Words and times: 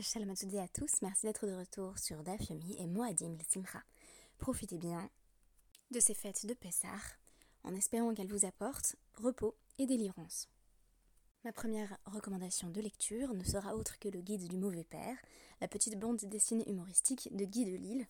Shalom 0.00 0.30
à 0.30 0.68
tous, 0.68 1.02
merci 1.02 1.26
d'être 1.26 1.46
de 1.46 1.52
retour 1.52 1.98
sur 1.98 2.22
Daf 2.24 2.40
et 2.50 2.86
Moadim 2.86 3.36
Simcha. 3.46 3.82
Profitez 4.38 4.78
bien 4.78 5.10
de 5.90 6.00
ces 6.00 6.14
fêtes 6.14 6.46
de 6.46 6.54
Pessah 6.54 6.88
en 7.62 7.74
espérant 7.74 8.14
qu'elles 8.14 8.32
vous 8.32 8.46
apportent 8.46 8.96
repos 9.14 9.54
et 9.78 9.84
délivrance. 9.84 10.48
Ma 11.44 11.52
première 11.52 11.98
recommandation 12.06 12.70
de 12.70 12.80
lecture 12.80 13.34
ne 13.34 13.44
sera 13.44 13.76
autre 13.76 13.98
que 13.98 14.08
le 14.08 14.22
guide 14.22 14.48
du 14.48 14.56
mauvais 14.56 14.82
père, 14.82 15.18
la 15.60 15.68
petite 15.68 15.98
bande 15.98 16.24
dessinée 16.24 16.68
humoristique 16.70 17.28
de 17.36 17.44
Guy 17.44 17.66
de 17.66 17.76
Lille, 17.76 18.06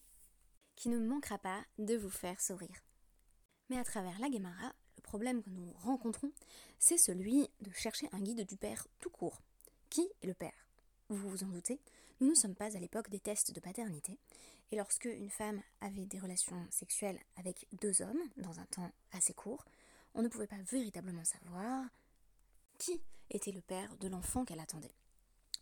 qui 0.77 0.89
ne 0.89 1.01
manquera 1.01 1.39
pas 1.39 1.64
de 1.79 1.96
vous 1.96 2.11
faire 2.11 2.41
sourire. 2.41 2.85
Mais 3.71 3.77
à 3.79 3.85
travers 3.85 4.21
la 4.21 4.30
Gemara, 4.30 4.73
le 4.96 5.03
problème 5.03 5.43
que 5.43 5.51
nous 5.51 5.73
rencontrons, 5.73 6.30
c'est 6.79 6.96
celui 6.96 7.51
de 7.61 7.73
chercher 7.73 8.09
un 8.12 8.21
guide 8.21 8.46
du 8.46 8.57
père 8.57 8.87
tout 9.01 9.11
court. 9.11 9.43
Qui 9.91 10.09
est 10.23 10.27
le 10.29 10.35
père? 10.35 10.71
Vous 11.15 11.29
vous 11.29 11.45
en 11.45 11.49
doutez, 11.49 11.81
nous 12.21 12.31
ne 12.31 12.35
sommes 12.35 12.55
pas 12.55 12.77
à 12.77 12.81
l'époque 12.81 13.11
des 13.11 13.20
tests 13.20 13.53
de 13.53 13.61
paternité, 13.61 14.19
et 14.70 14.77
lorsque 14.77 15.05
une 15.05 15.30
femme 15.30 15.61
avait 15.80 16.07
des 16.07 16.19
relations 16.19 16.66
sexuelles 16.70 17.19
avec 17.37 17.66
deux 17.80 18.01
hommes 18.03 18.23
dans 18.37 18.59
un 18.59 18.65
temps 18.66 18.91
assez 19.12 19.34
court, 19.34 19.65
on 20.15 20.23
ne 20.23 20.29
pouvait 20.29 20.47
pas 20.47 20.61
véritablement 20.70 21.25
savoir 21.25 21.84
qui 22.79 23.01
était 23.30 23.53
le 23.53 23.61
père 23.61 23.97
de 23.98 24.09
l'enfant 24.09 24.45
qu'elle 24.45 24.61
attendait. 24.61 24.95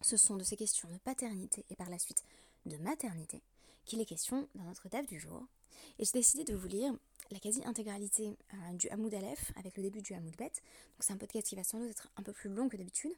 Ce 0.01 0.17
sont 0.17 0.37
de 0.37 0.45
ces 0.45 0.57
questions 0.57 0.89
de 0.89 0.99
paternité 0.99 1.65
et 1.71 1.77
par 1.77 1.91
la 1.91 1.99
suite 1.99 2.23
de 2.67 2.77
maternité 2.79 3.43
qu'il 3.91 4.01
est 4.01 4.07
question 4.07 4.49
dans 4.55 4.62
notre 4.62 4.89
DAF 4.89 5.05
du 5.09 5.19
jour, 5.19 5.45
et 5.99 6.05
j'ai 6.05 6.12
décidé 6.12 6.45
de 6.45 6.55
vous 6.55 6.69
lire 6.69 6.95
la 7.33 7.41
quasi-intégralité 7.41 8.37
euh, 8.55 8.73
du 8.75 8.89
Hamoud 8.89 9.13
Aleph 9.13 9.51
avec 9.57 9.77
le 9.77 9.83
début 9.83 10.01
du 10.01 10.15
Hamoud 10.15 10.37
Bet. 10.37 10.45
Donc 10.45 11.01
c'est 11.01 11.13
un 11.13 11.16
podcast 11.16 11.49
qui 11.49 11.57
va 11.57 11.65
sans 11.65 11.80
doute 11.80 11.91
être 11.91 12.09
un 12.16 12.23
peu 12.23 12.33
plus 12.33 12.51
long 12.51 12.69
que 12.69 12.77
d'habitude, 12.77 13.11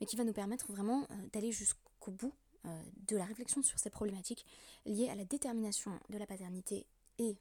mais 0.00 0.06
qui 0.06 0.16
va 0.16 0.24
nous 0.24 0.32
permettre 0.32 0.72
vraiment 0.72 1.06
euh, 1.10 1.14
d'aller 1.34 1.52
jusqu'au 1.52 2.10
bout 2.10 2.32
euh, 2.64 2.82
de 3.06 3.18
la 3.18 3.26
réflexion 3.26 3.62
sur 3.62 3.78
ces 3.78 3.90
problématiques 3.90 4.46
liées 4.86 5.10
à 5.10 5.14
la 5.14 5.26
détermination 5.26 6.00
de 6.08 6.16
la 6.16 6.26
paternité 6.26 6.86
et 7.18 7.36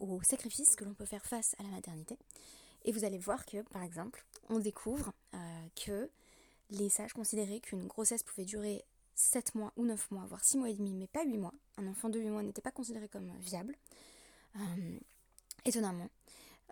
au 0.00 0.20
sacrifice 0.22 0.74
que 0.74 0.84
l'on 0.84 0.94
peut 0.94 1.04
faire 1.04 1.24
face 1.24 1.54
à 1.58 1.62
la 1.62 1.68
maternité. 1.68 2.18
Et 2.84 2.90
vous 2.90 3.04
allez 3.04 3.18
voir 3.18 3.44
que, 3.46 3.62
par 3.62 3.82
exemple, 3.82 4.24
on 4.48 4.58
découvre 4.58 5.12
que 5.76 6.10
les 6.70 6.88
sages 6.88 7.12
considéraient 7.12 7.60
qu'une 7.60 7.86
grossesse 7.86 8.24
pouvait 8.24 8.46
durer 8.46 8.82
7 9.14 9.54
mois 9.54 9.72
ou 9.76 9.84
9 9.84 10.10
mois, 10.10 10.24
voire 10.26 10.44
6 10.44 10.58
mois 10.58 10.70
et 10.70 10.74
demi, 10.74 10.94
mais 10.94 11.06
pas 11.06 11.24
8 11.24 11.38
mois. 11.38 11.54
Un 11.78 11.86
enfant 11.86 12.08
de 12.08 12.18
8 12.18 12.28
mois 12.30 12.42
n'était 12.42 12.62
pas 12.62 12.70
considéré 12.70 13.08
comme 13.08 13.30
viable. 13.40 13.76
Euh, 14.56 14.98
étonnamment. 15.64 16.08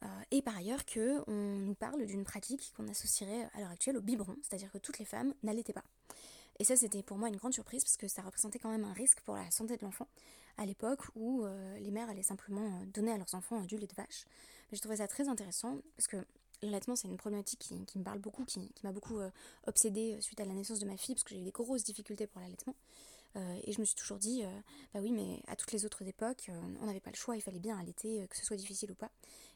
Euh, 0.02 0.06
et 0.30 0.42
par 0.42 0.56
ailleurs 0.56 0.84
que 0.86 1.22
on 1.26 1.58
nous 1.58 1.74
parle 1.74 2.06
d'une 2.06 2.24
pratique 2.24 2.72
qu'on 2.76 2.88
associerait 2.88 3.48
à 3.54 3.60
l'heure 3.60 3.70
actuelle 3.70 3.96
au 3.96 4.00
biberon, 4.00 4.36
c'est-à-dire 4.42 4.70
que 4.72 4.78
toutes 4.78 4.98
les 4.98 5.04
femmes 5.04 5.34
n'allaitaient 5.42 5.72
pas. 5.72 5.84
Et 6.58 6.64
ça, 6.64 6.76
c'était 6.76 7.02
pour 7.02 7.16
moi 7.16 7.28
une 7.28 7.36
grande 7.36 7.54
surprise 7.54 7.84
parce 7.84 7.96
que 7.96 8.08
ça 8.08 8.22
représentait 8.22 8.58
quand 8.58 8.70
même 8.70 8.84
un 8.84 8.92
risque 8.92 9.20
pour 9.22 9.34
la 9.34 9.50
santé 9.50 9.76
de 9.76 9.82
l'enfant 9.82 10.08
à 10.58 10.66
l'époque 10.66 11.00
où 11.14 11.44
euh, 11.44 11.78
les 11.78 11.90
mères 11.90 12.08
allaient 12.10 12.22
simplement 12.22 12.82
donner 12.92 13.12
à 13.12 13.16
leurs 13.16 13.34
enfants 13.34 13.60
du 13.62 13.76
lait 13.76 13.86
de 13.86 13.94
vache. 13.94 14.24
Mais 14.70 14.76
je 14.76 14.82
trouvais 14.82 14.96
ça 14.96 15.08
très 15.08 15.28
intéressant 15.28 15.78
parce 15.96 16.06
que 16.06 16.18
l'allaitement, 16.62 16.96
c'est 16.96 17.08
une 17.08 17.16
problématique 17.16 17.60
qui, 17.60 17.98
me 17.98 18.04
parle 18.04 18.18
beaucoup, 18.18 18.44
qui, 18.44 18.70
m'a 18.82 18.92
beaucoup 18.92 19.18
obsédée 19.66 20.20
suite 20.20 20.40
à 20.40 20.44
la 20.44 20.52
naissance 20.52 20.78
de 20.78 20.86
ma 20.86 20.96
fille 20.96 21.14
parce 21.14 21.24
que 21.24 21.34
j'ai 21.34 21.40
eu 21.40 21.44
des 21.44 21.50
grosses 21.50 21.84
difficultés 21.84 22.26
pour 22.26 22.40
l'allaitement. 22.40 22.74
Euh, 23.36 23.60
et 23.64 23.72
je 23.72 23.80
me 23.80 23.84
suis 23.84 23.94
toujours 23.94 24.18
dit, 24.18 24.42
euh, 24.44 24.60
bah 24.92 25.00
oui, 25.00 25.12
mais 25.12 25.40
à 25.46 25.56
toutes 25.56 25.72
les 25.72 25.84
autres 25.84 26.02
époques, 26.02 26.48
euh, 26.48 26.60
on 26.80 26.86
n'avait 26.86 27.00
pas 27.00 27.10
le 27.10 27.16
choix, 27.16 27.36
il 27.36 27.40
fallait 27.42 27.60
bien 27.60 27.78
allaiter, 27.78 28.26
que 28.28 28.36
ce 28.36 28.44
soit 28.44 28.56
difficile 28.56 28.90
ou 28.90 28.94
pas. 28.94 29.10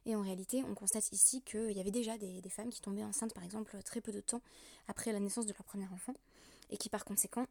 Et 0.07 0.15
en 0.15 0.23
réalité, 0.23 0.63
on 0.63 0.75
constate 0.75 1.11
ici 1.13 1.43
qu'il 1.43 1.73
y 1.73 1.81
avait 1.81 1.91
déjà 1.91 2.17
des, 2.19 2.43
femmes 2.51 2.71
qui 2.71 2.81
tombaient 2.81 3.05
enceintes, 3.05 3.35
par 3.35 3.43
exemple, 3.43 3.77
très 3.85 4.01
peu 4.01 4.13
de 4.13 4.21
temps 4.21 4.43
après 4.87 5.13
la 5.13 5.21
naissance 5.21 5.47
de 5.47 5.53
leur 5.53 5.65
premier 5.65 5.89
enfant, 5.89 6.15
et 6.71 6.77
qui 6.77 6.89
par 6.89 7.05
conséquent 7.05 7.47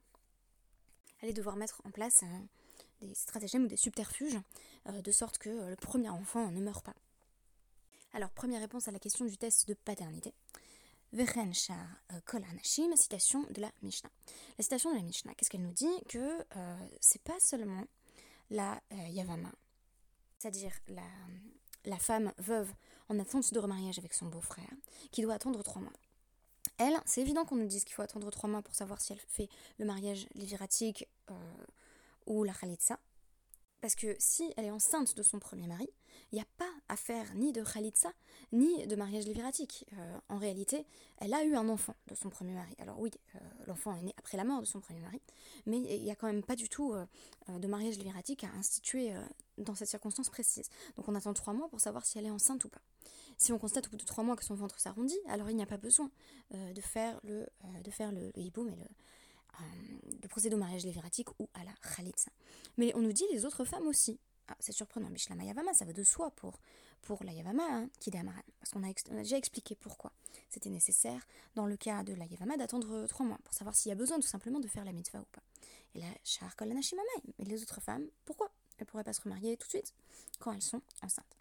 allaient 1.21 1.33
devoir 1.33 1.55
mettre 1.55 1.81
en 1.83 1.91
place 1.91 2.23
des 3.01 3.13
stratagèmes 3.15 3.65
ou 3.65 3.67
des 3.67 3.77
subterfuges, 3.77 4.39
de 4.85 5.11
sorte 5.11 5.39
que 5.39 5.49
le 5.49 5.75
premier 5.75 6.09
enfant 6.09 6.51
ne 6.51 6.61
meure 6.61 6.83
pas. 6.83 6.93
Alors, 8.15 8.29
première 8.29 8.61
réponse 8.61 8.87
à 8.87 8.91
la 8.91 8.99
question 8.99 9.25
du 9.25 9.37
test 9.37 9.67
de 9.67 9.73
paternité. 9.73 10.35
Vechen 11.13 11.51
Shar 11.51 11.87
euh, 12.11 12.19
Kol 12.25 12.43
citation 12.61 13.43
de 13.49 13.59
la 13.59 13.71
Mishnah. 13.81 14.11
La 14.59 14.63
citation 14.63 14.91
de 14.91 14.97
la 14.97 15.01
Mishnah, 15.01 15.33
qu'est-ce 15.33 15.49
qu'elle 15.49 15.63
nous 15.63 15.73
dit 15.73 15.89
Que 16.07 16.19
euh, 16.19 16.87
c'est 17.01 17.23
pas 17.23 17.39
seulement 17.39 17.85
la 18.51 18.79
euh, 18.91 19.07
Yavama, 19.09 19.51
c'est-à-dire 20.37 20.73
la, 20.89 21.01
la 21.85 21.97
femme 21.97 22.31
veuve 22.37 22.71
en 23.09 23.17
attente 23.17 23.51
de 23.51 23.59
remariage 23.59 23.97
avec 23.97 24.13
son 24.13 24.27
beau-frère, 24.27 24.69
qui 25.11 25.23
doit 25.23 25.33
attendre 25.33 25.63
trois 25.63 25.81
mois. 25.81 25.93
Elle, 26.77 26.99
c'est 27.05 27.21
évident 27.21 27.45
qu'on 27.45 27.55
nous 27.55 27.67
dise 27.67 27.83
qu'il 27.83 27.95
faut 27.95 28.03
attendre 28.03 28.29
trois 28.29 28.49
mois 28.49 28.61
pour 28.61 28.75
savoir 28.75 29.01
si 29.01 29.13
elle 29.13 29.19
fait 29.27 29.49
le 29.79 29.85
mariage 29.85 30.27
liviratique 30.35 31.07
ou 32.25 32.43
la 32.43 32.53
khalitsa. 32.53 32.99
Parce 33.83 33.95
que 33.95 34.15
si 34.17 34.49
elle 34.55 34.63
est 34.63 34.71
enceinte 34.71 35.13
de 35.17 35.21
son 35.23 35.39
premier 35.39 35.67
mari, 35.67 35.89
il 36.31 36.35
n'y 36.35 36.41
a 36.41 36.47
pas 36.57 36.71
à 36.87 36.95
faire 36.95 37.35
ni 37.35 37.51
de 37.51 37.61
khalitsa, 37.61 38.13
ni 38.53 38.87
de 38.87 38.95
mariage 38.95 39.25
léviratique. 39.25 39.85
Euh, 39.97 40.17
en 40.29 40.37
réalité, 40.37 40.85
elle 41.17 41.33
a 41.33 41.43
eu 41.43 41.53
un 41.55 41.67
enfant 41.67 41.93
de 42.07 42.15
son 42.15 42.29
premier 42.29 42.53
mari. 42.53 42.73
Alors 42.79 42.97
oui, 43.01 43.11
euh, 43.35 43.39
l'enfant 43.67 43.93
est 43.93 44.01
né 44.01 44.13
après 44.17 44.37
la 44.37 44.45
mort 44.45 44.61
de 44.61 44.65
son 44.65 44.79
premier 44.79 45.01
mari, 45.01 45.21
mais 45.65 45.79
il 45.79 46.01
n'y 46.01 46.11
a 46.11 46.15
quand 46.15 46.27
même 46.27 46.43
pas 46.43 46.55
du 46.55 46.69
tout 46.69 46.93
euh, 46.93 47.05
de 47.49 47.67
mariage 47.67 47.97
léviratique 47.97 48.45
à 48.45 48.51
instituer 48.57 49.11
dans 49.57 49.75
cette 49.75 49.89
circonstance 49.89 50.29
précise. 50.29 50.69
Donc 50.95 51.09
on 51.09 51.15
attend 51.15 51.33
trois 51.33 51.51
mois 51.51 51.67
pour 51.67 51.81
savoir 51.81 52.05
si 52.05 52.17
elle 52.17 52.25
est 52.25 52.31
enceinte 52.31 52.63
ou 52.63 52.69
pas. 52.69 52.81
Si 53.37 53.51
on 53.51 53.59
constate 53.59 53.87
au 53.87 53.89
bout 53.89 53.97
de 53.97 54.05
trois 54.05 54.23
mois 54.23 54.37
que 54.37 54.45
son 54.45 54.55
ventre 54.55 54.79
s'arrondit, 54.79 55.19
alors 55.27 55.49
il 55.49 55.57
n'y 55.57 55.63
a 55.63 55.65
pas 55.65 55.75
besoin 55.75 56.09
de 56.51 56.79
faire 56.79 57.19
le, 57.23 57.45
de 57.83 57.91
faire 57.91 58.13
le, 58.13 58.31
le 58.33 58.41
hiboum 58.41 58.69
et 58.69 58.75
le, 58.77 58.85
de 60.21 60.27
procéder 60.27 60.55
au 60.55 60.59
mariage 60.59 60.85
léviratique 60.85 61.29
ou 61.39 61.49
à 61.53 61.63
la 61.63 61.71
khalitsa. 61.95 62.31
Mais 62.77 62.93
on 62.95 63.01
nous 63.01 63.13
dit 63.13 63.25
les 63.31 63.45
autres 63.45 63.65
femmes 63.65 63.87
aussi. 63.87 64.19
Ah, 64.47 64.57
c'est 64.59 64.73
surprenant, 64.73 65.09
Mishlama 65.09 65.45
Yavama, 65.45 65.73
ça 65.73 65.85
va 65.85 65.93
de 65.93 66.03
soi 66.03 66.31
pour, 66.31 66.59
pour 67.01 67.23
la 67.23 67.31
Yavama, 67.31 67.63
hein, 67.63 67.89
qui 67.99 68.11
Parce 68.11 68.71
qu'on 68.71 68.83
a, 68.83 69.21
déjà 69.21 69.37
expliqué 69.37 69.75
pourquoi 69.75 70.11
c'était 70.49 70.69
nécessaire, 70.69 71.25
dans 71.55 71.65
le 71.65 71.77
cas 71.77 72.03
de 72.03 72.13
la 72.13 72.25
Yavama, 72.25 72.57
d'attendre 72.57 73.07
trois 73.07 73.25
mois, 73.25 73.39
pour 73.43 73.53
savoir 73.53 73.75
s'il 73.75 73.89
y 73.89 73.91
a 73.93 73.95
besoin 73.95 74.17
tout 74.17 74.27
simplement 74.27 74.59
de 74.59 74.67
faire 74.67 74.83
la 74.83 74.91
mitzvah 74.91 75.21
ou 75.21 75.27
pas. 75.31 75.43
Et 75.95 75.99
la 75.99 76.07
Shar 76.23 76.53
mais 76.59 77.45
les 77.45 77.61
autres 77.61 77.79
femmes, 77.81 78.07
pourquoi? 78.25 78.51
Elles 78.77 78.85
pourraient 78.85 79.03
pas 79.03 79.13
se 79.13 79.21
remarier 79.21 79.55
tout 79.55 79.67
de 79.67 79.71
suite, 79.71 79.93
quand 80.39 80.51
elles 80.51 80.61
sont 80.61 80.81
enceintes. 81.01 81.37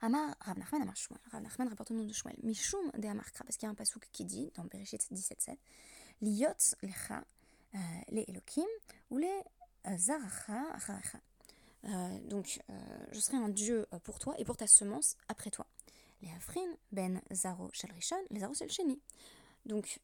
Amar 0.00 0.36
Rav 0.40 0.58
Nachman 0.58 0.82
Amar 0.82 0.96
Shmuel. 0.96 1.20
Rav 1.30 1.42
Nachman 1.42 1.68
rapporte 1.68 1.90
le 1.90 1.96
nom 1.96 2.04
de 2.04 2.12
Shmuel. 2.12 2.36
Mishum 2.42 2.90
de 2.98 3.08
Amarkra, 3.08 3.44
parce 3.44 3.56
qu'il 3.56 3.66
y 3.66 3.68
a 3.68 3.70
un 3.70 3.74
pasouk 3.74 4.08
qui 4.12 4.24
dit, 4.24 4.50
dans 4.54 4.64
Bereshit 4.64 5.00
17.7, 5.12 5.56
Euh, 7.74 7.78
ou 9.10 9.18
les 9.18 9.42
euh, 9.86 9.96
Zaracha 9.98 10.62
euh, 11.86 12.18
donc, 12.28 12.60
euh, 12.68 12.74
je 13.12 13.20
serai 13.20 13.36
un 13.36 13.48
Dieu 13.48 13.86
euh, 13.92 13.98
pour 14.00 14.18
toi 14.18 14.34
et 14.38 14.44
pour 14.44 14.56
ta 14.56 14.66
semence 14.66 15.16
après 15.28 15.50
toi. 15.50 15.66
Les 16.22 16.30
Afrin, 16.32 16.66
Ben 16.92 17.20
Zaro 17.32 17.70
Shalrishon, 17.72 18.16
les 18.30 18.40
Zaro 18.40 18.54
Shalcheni. 18.54 19.00
Donc, 19.66 19.98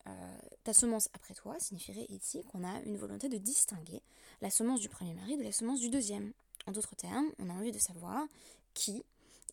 ta 0.64 0.72
semence 0.72 1.08
après 1.14 1.34
toi 1.34 1.56
signifierait 1.60 2.06
ici 2.08 2.42
qu'on 2.42 2.64
a 2.64 2.80
une 2.80 2.96
volonté 2.96 3.28
de 3.28 3.38
distinguer 3.38 4.02
la 4.40 4.50
semence 4.50 4.80
du 4.80 4.88
premier 4.88 5.14
mari 5.14 5.36
de 5.36 5.44
la 5.44 5.52
semence 5.52 5.78
du 5.78 5.88
deuxième. 5.88 6.32
En 6.66 6.72
d'autres 6.72 6.96
termes, 6.96 7.30
on 7.38 7.48
a 7.48 7.52
envie 7.52 7.70
de 7.70 7.78
savoir 7.78 8.26
qui 8.74 9.04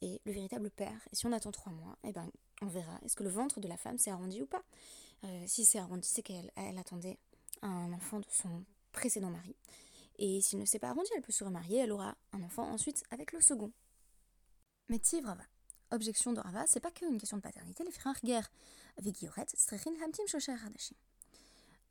est 0.01 0.19
le 0.25 0.31
véritable 0.31 0.71
père. 0.71 0.99
Et 1.11 1.15
si 1.15 1.27
on 1.27 1.31
attend 1.31 1.51
trois 1.51 1.71
mois, 1.71 1.95
eh 2.03 2.11
ben, 2.11 2.27
on 2.63 2.65
verra 2.65 2.99
est-ce 3.05 3.15
que 3.15 3.23
le 3.23 3.29
ventre 3.29 3.59
de 3.59 3.67
la 3.67 3.77
femme 3.77 3.99
s'est 3.99 4.09
arrondi 4.09 4.41
ou 4.41 4.47
pas. 4.47 4.63
Si 5.47 5.65
c'est 5.65 5.79
arrondi, 5.79 6.07
c'est 6.07 6.21
qu'elle 6.21 6.51
attendait 6.77 7.17
un 7.61 7.91
enfant 7.93 8.19
de 8.19 8.25
son 8.29 8.63
précédent 8.91 9.29
mari. 9.29 9.55
Et 10.17 10.41
s'il 10.41 10.59
ne 10.59 10.65
s'est 10.65 10.79
pas 10.79 10.89
arrondi, 10.89 11.09
elle 11.15 11.21
peut 11.21 11.31
se 11.31 11.43
remarier, 11.43 11.79
elle 11.79 11.91
aura 11.91 12.15
un 12.33 12.43
enfant 12.43 12.63
ensuite 12.69 13.03
avec 13.11 13.31
le 13.31 13.41
second. 13.41 13.71
Mais. 14.89 14.99
Objection 15.91 16.33
de 16.33 16.39
Rava, 16.39 16.65
c'est 16.67 16.79
pas 16.79 16.91
qu'une 16.91 17.17
question 17.17 17.37
de 17.37 17.41
paternité, 17.41 17.83
les 17.83 17.91
frères 17.91 18.19
guerre 18.23 18.51
avec 18.97 19.17
Strechin 19.55 19.91
Hamtim 20.03 20.25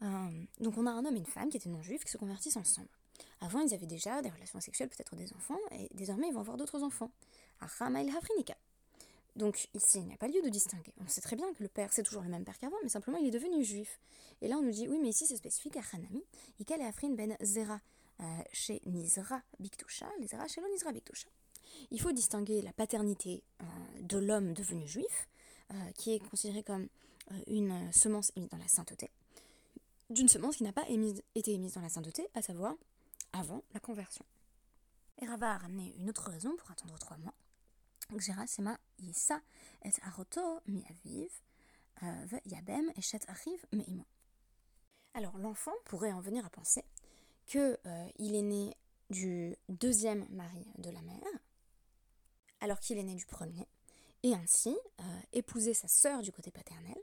euh, 0.01 0.45
donc 0.61 0.79
on 0.79 0.87
a 0.87 0.93
un 0.93 1.05
homme 1.05 1.17
et 1.17 1.19
une 1.19 1.27
femme 1.27 1.49
qui 1.49 1.57
étaient 1.57 1.69
non-juifs 1.69 2.05
qui 2.05 2.11
se 2.13 2.19
convertissent 2.19 2.57
ensemble. 2.57 2.89
Avant, 3.41 3.61
ils 3.61 3.75
avaient 3.75 3.87
déjà 3.87 4.23
des 4.23 4.31
relations 4.31 4.61
sexuelles, 4.61 4.89
peut-être 4.89 5.17
des 5.17 5.33
enfants, 5.33 5.59
et 5.73 5.89
désormais 5.95 6.29
ils 6.29 6.35
vont 6.35 6.41
avoir 6.41 6.57
d'autres 6.57 6.83
enfants. 6.85 7.11
Donc 9.39 9.69
ici, 9.73 9.99
il 10.01 10.07
n'y 10.07 10.13
a 10.13 10.17
pas 10.17 10.27
lieu 10.27 10.43
de 10.43 10.49
distinguer. 10.49 10.93
On 11.01 11.07
sait 11.07 11.21
très 11.21 11.37
bien 11.37 11.47
que 11.55 11.63
le 11.63 11.69
père, 11.69 11.93
c'est 11.93 12.03
toujours 12.03 12.23
le 12.23 12.29
même 12.29 12.45
père 12.45 12.59
qu'avant, 12.59 12.77
mais 12.83 12.89
simplement 12.89 13.19
il 13.19 13.29
est 13.29 13.31
devenu 13.31 13.65
juif. 13.65 14.01
Et 14.43 14.49
là, 14.49 14.57
on 14.59 14.63
nous 14.63 14.73
dit, 14.73 14.89
oui, 14.89 14.99
mais 15.01 15.11
ici 15.11 15.27
c'est 15.27 15.37
spécifique 15.37 15.77
à 15.77 15.83
Hanami, 15.93 16.25
Ikel 16.59 16.81
et 16.81 16.85
Afrin 16.85 17.11
ben 17.11 17.37
Zera, 17.41 17.81
euh, 18.21 18.25
chez 18.53 18.83
Nizra 18.85 19.41
Biktusha, 19.61 20.09
chez 20.49 20.61
Nizra 20.73 20.91
Biktusha. 20.91 21.29
Il 21.93 22.01
faut 22.01 22.11
distinguer 22.11 22.63
la 22.63 22.73
paternité 22.73 23.45
euh, 23.61 23.65
de 24.01 24.19
l'homme 24.19 24.55
devenu 24.55 24.89
juif, 24.89 25.29
euh, 25.71 25.93
qui 25.93 26.15
est 26.15 26.19
considéré 26.19 26.65
comme 26.65 26.89
une 27.47 27.93
semence 27.93 28.33
émise 28.35 28.49
dans 28.49 28.59
la 28.59 28.67
sainteté, 28.67 29.09
d'une 30.11 30.29
semence 30.29 30.57
qui 30.57 30.65
n'a 30.65 30.73
pas 30.73 30.87
été 30.89 31.53
émise 31.53 31.75
dans 31.75 31.83
la 31.83 31.91
sainteté, 31.91 32.27
à 32.35 32.43
savoir 32.43 32.75
avant 33.33 33.63
la 33.73 33.79
conversion. 33.79 34.25
Et 35.21 35.27
Rava 35.27 35.53
a 35.53 35.59
ramené 35.59 35.95
une 35.99 36.09
autre 36.09 36.29
raison 36.29 36.57
pour 36.57 36.71
attendre 36.73 36.99
trois 36.99 37.19
mois. 37.19 37.35
Meimo. 43.73 44.07
Alors 45.13 45.37
l'enfant 45.37 45.75
pourrait 45.85 46.13
en 46.13 46.21
venir 46.21 46.47
à 46.47 46.51
penser 46.51 46.85
qu'il 47.47 47.79
euh, 47.87 48.09
est 48.19 48.43
né 48.43 48.75
du 49.11 49.57
deuxième 49.69 50.27
mari 50.31 50.67
de 50.79 50.91
la 50.91 51.03
mère, 51.03 51.19
alors 52.61 52.81
qu'il 52.81 52.99
est 52.99 53.03
né 53.03 53.15
du 53.15 53.27
premier, 53.27 53.69
et 54.23 54.35
ainsi 54.35 54.77
euh, 55.01 55.21
épouser 55.33 55.75
sa 55.75 55.89
sœur 55.89 56.23
du 56.23 56.33
côté 56.33 56.51
paternel, 56.51 56.99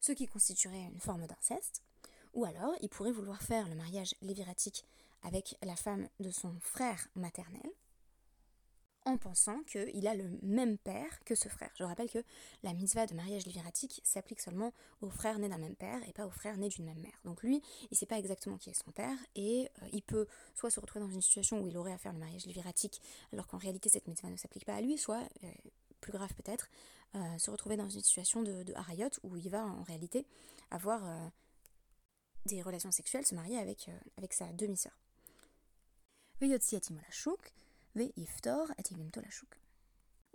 ce 0.00 0.12
qui 0.12 0.26
constituerait 0.26 0.90
une 0.92 1.00
forme 1.00 1.26
d'inceste, 1.26 1.82
ou 2.34 2.44
alors 2.44 2.74
il 2.82 2.88
pourrait 2.88 3.12
vouloir 3.12 3.42
faire 3.42 3.68
le 3.68 3.74
mariage 3.74 4.14
léviratique 4.22 4.84
avec 5.22 5.56
la 5.62 5.76
femme 5.76 6.08
de 6.20 6.30
son 6.30 6.58
frère 6.60 7.08
maternel, 7.16 7.70
en 9.06 9.18
pensant 9.18 9.62
qu'il 9.64 10.06
a 10.06 10.14
le 10.14 10.30
même 10.42 10.78
père 10.78 11.22
que 11.24 11.34
ce 11.34 11.48
frère. 11.48 11.70
Je 11.78 11.84
rappelle 11.84 12.10
que 12.10 12.22
la 12.62 12.72
mitzvah 12.72 13.06
de 13.06 13.14
mariage 13.14 13.44
léviratique 13.46 14.00
s'applique 14.02 14.40
seulement 14.40 14.72
aux 15.02 15.10
frères 15.10 15.38
nés 15.38 15.48
d'un 15.48 15.58
même 15.58 15.76
père 15.76 16.00
et 16.08 16.12
pas 16.12 16.26
aux 16.26 16.30
frères 16.30 16.56
nés 16.56 16.68
d'une 16.68 16.86
même 16.86 17.00
mère. 17.00 17.20
Donc 17.24 17.42
lui, 17.42 17.62
il 17.82 17.88
ne 17.92 17.96
sait 17.96 18.06
pas 18.06 18.18
exactement 18.18 18.56
qui 18.56 18.70
est 18.70 18.74
son 18.74 18.90
père 18.92 19.16
et 19.34 19.68
euh, 19.82 19.88
il 19.92 20.02
peut 20.02 20.26
soit 20.54 20.70
se 20.70 20.80
retrouver 20.80 21.04
dans 21.04 21.10
une 21.10 21.20
situation 21.20 21.60
où 21.60 21.68
il 21.68 21.76
aurait 21.76 21.92
à 21.92 21.98
faire 21.98 22.12
le 22.12 22.18
mariage 22.18 22.46
léviratique 22.46 23.00
alors 23.32 23.46
qu'en 23.46 23.58
réalité 23.58 23.88
cette 23.88 24.08
mitzvah 24.08 24.30
ne 24.30 24.36
s'applique 24.36 24.64
pas 24.64 24.74
à 24.74 24.80
lui, 24.80 24.96
soit, 24.96 25.22
euh, 25.44 25.48
plus 26.00 26.12
grave 26.12 26.32
peut-être, 26.34 26.68
euh, 27.14 27.38
se 27.38 27.50
retrouver 27.50 27.76
dans 27.76 27.88
une 27.88 28.02
situation 28.02 28.42
de, 28.42 28.62
de 28.62 28.74
harayot 28.74 29.10
où 29.22 29.36
il 29.36 29.50
va 29.50 29.64
en 29.64 29.82
réalité 29.82 30.26
avoir 30.70 31.30
des 32.46 32.62
relations 32.62 32.90
sexuelles, 32.90 33.26
se 33.26 33.34
marier 33.34 33.58
avec, 33.58 33.88
avec 34.16 34.32
sa 34.32 34.46
demi-sœur. 34.52 34.98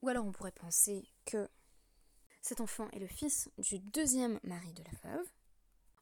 Ou 0.02 0.10
alors 0.10 0.26
on 0.26 0.32
pourrait 0.32 0.52
penser 0.52 1.04
que 1.26 1.50
cet 2.42 2.62
enfant 2.62 2.90
est 2.92 3.00
le 3.00 3.08
fils 3.08 3.50
du 3.58 3.80
deuxième 3.80 4.40
mari 4.44 4.74
de 4.74 4.84
la 4.84 5.12
veuve, 5.12 5.28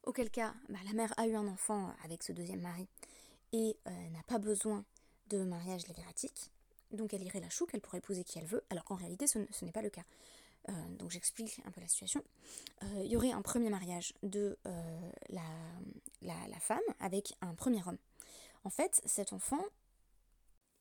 auquel 0.04 0.30
cas 0.30 0.54
bah, 0.68 0.78
la 0.86 0.92
mère 0.92 1.12
a 1.16 1.26
eu 1.26 1.34
un 1.34 1.48
enfant 1.48 1.92
avec 2.04 2.22
ce 2.22 2.32
deuxième 2.32 2.60
mari 2.60 2.86
et 3.52 3.76
euh, 3.86 4.10
n'a 4.10 4.22
pas 4.26 4.38
besoin 4.38 4.84
de 5.28 5.42
mariage 5.42 5.86
léviratique, 5.88 6.50
donc 6.92 7.12
elle 7.12 7.22
irait 7.22 7.40
la 7.40 7.50
chouk, 7.50 7.70
elle 7.72 7.80
pourrait 7.80 7.98
épouser 7.98 8.24
qui 8.24 8.38
elle 8.38 8.46
veut, 8.46 8.64
alors 8.70 8.84
qu'en 8.84 8.94
réalité 8.94 9.26
ce, 9.26 9.38
n'est 9.38 9.72
pas 9.72 9.82
le 9.82 9.90
cas. 9.90 10.04
Euh, 10.68 10.72
donc 10.98 11.10
j'explique 11.10 11.60
un 11.64 11.70
peu 11.70 11.80
la 11.80 11.88
situation. 11.88 12.22
Euh, 12.82 13.02
il 13.04 13.10
y 13.10 13.16
aurait 13.16 13.32
un 13.32 13.42
premier 13.42 13.68
mariage 13.68 14.14
de 14.22 14.56
la, 15.28 15.42
femme 16.60 16.80
avec 17.00 17.34
un 17.40 17.54
premier 17.54 17.80
homme. 17.86 17.98
En 18.64 18.70
fait, 18.70 19.00
cet 19.06 19.32
enfant 19.32 19.62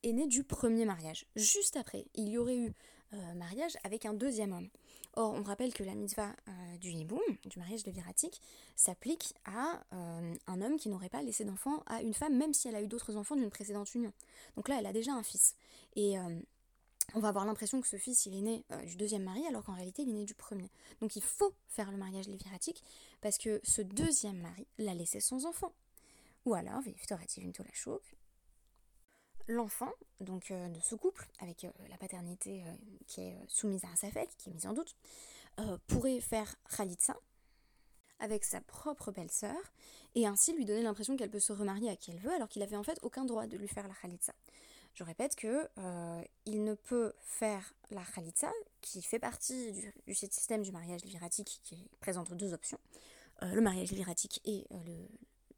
est 0.03 0.13
né 0.13 0.27
du 0.27 0.43
premier 0.43 0.85
mariage. 0.85 1.25
Juste 1.35 1.75
après, 1.75 2.05
il 2.15 2.29
y 2.29 2.37
aurait 2.37 2.57
eu 2.57 2.73
euh, 3.13 3.33
mariage 3.35 3.77
avec 3.85 4.05
un 4.05 4.13
deuxième 4.13 4.51
homme. 4.51 4.69
Or, 5.13 5.33
on 5.33 5.41
rappelle 5.41 5.73
que 5.73 5.83
la 5.83 5.95
mitzvah 5.95 6.35
euh, 6.47 6.77
du 6.77 6.89
hiboum, 6.89 7.21
du 7.45 7.57
mariage 7.57 7.85
léviratique, 7.85 8.41
s'applique 8.75 9.33
à 9.45 9.81
euh, 9.93 10.35
un 10.45 10.61
homme 10.61 10.77
qui 10.77 10.89
n'aurait 10.89 11.09
pas 11.09 11.23
laissé 11.23 11.45
d'enfant 11.45 11.83
à 11.85 12.01
une 12.01 12.13
femme, 12.13 12.37
même 12.37 12.53
si 12.53 12.67
elle 12.67 12.75
a 12.75 12.81
eu 12.81 12.87
d'autres 12.87 13.15
enfants 13.15 13.37
d'une 13.37 13.49
précédente 13.49 13.95
union. 13.95 14.11
Donc 14.57 14.67
là, 14.67 14.75
elle 14.77 14.85
a 14.85 14.91
déjà 14.91 15.13
un 15.13 15.23
fils. 15.23 15.55
Et 15.95 16.17
on 17.15 17.19
va 17.19 17.29
avoir 17.29 17.45
l'impression 17.45 17.81
que 17.81 17.87
ce 17.87 17.97
fils, 17.97 18.25
il 18.25 18.35
est 18.35 18.41
né 18.41 18.65
du 18.85 18.97
deuxième 18.97 19.23
mari, 19.23 19.47
alors 19.47 19.63
qu'en 19.63 19.73
réalité, 19.73 20.03
il 20.03 20.09
est 20.09 20.13
né 20.13 20.25
du 20.25 20.35
premier. 20.35 20.69
Donc 20.99 21.15
il 21.15 21.23
faut 21.23 21.53
faire 21.69 21.89
le 21.89 21.97
mariage 21.97 22.27
léviratique, 22.27 22.83
parce 23.21 23.37
que 23.37 23.61
ce 23.63 23.81
deuxième 23.81 24.39
mari 24.41 24.67
l'a 24.77 24.93
laissé 24.93 25.19
sans 25.19 25.45
enfant. 25.45 25.71
Ou 26.45 26.53
alors, 26.53 26.81
l'enfant 29.47 29.91
donc 30.19 30.51
euh, 30.51 30.67
de 30.69 30.79
ce 30.79 30.95
couple, 30.95 31.27
avec 31.39 31.63
euh, 31.63 31.71
la 31.89 31.97
paternité 31.97 32.63
euh, 32.65 32.73
qui 33.07 33.21
est 33.21 33.37
soumise 33.47 33.83
à 33.85 33.95
safek, 33.95 34.29
qui 34.37 34.49
est 34.49 34.53
mise 34.53 34.67
en 34.67 34.73
doute, 34.73 34.95
pourrait 35.87 36.19
faire 36.19 36.55
Khalitsa 36.69 37.17
avec 38.19 38.43
sa 38.43 38.61
propre 38.61 39.11
belle-sœur 39.11 39.57
et 40.13 40.27
ainsi 40.27 40.53
lui 40.53 40.65
donner 40.65 40.83
l'impression 40.83 41.17
qu'elle 41.17 41.31
peut 41.31 41.39
se 41.39 41.51
remarier 41.51 41.89
à 41.89 41.95
qui 41.95 42.11
elle 42.11 42.19
veut 42.19 42.31
alors 42.31 42.47
qu'il 42.47 42.61
avait 42.61 42.75
en 42.75 42.83
fait 42.83 42.99
aucun 43.01 43.25
droit 43.25 43.47
de 43.47 43.57
lui 43.57 43.67
faire 43.67 43.87
la 43.87 43.95
Khalitsa. 43.95 44.35
Je 44.93 45.03
répète 45.03 45.35
que 45.35 45.67
il 46.45 46.63
ne 46.63 46.75
peut 46.75 47.13
faire 47.21 47.73
la 47.89 48.03
Khalitsa, 48.03 48.51
qui 48.81 49.01
fait 49.01 49.17
partie 49.17 49.71
du, 50.05 50.13
système 50.13 50.61
du 50.61 50.71
mariage 50.71 51.03
liratique 51.05 51.59
qui 51.63 51.89
présente 52.01 52.31
deux 52.33 52.53
options, 52.53 52.79
le 53.41 53.59
mariage 53.59 53.91
liratique 53.91 54.41
et 54.45 54.67
le, 54.69 55.07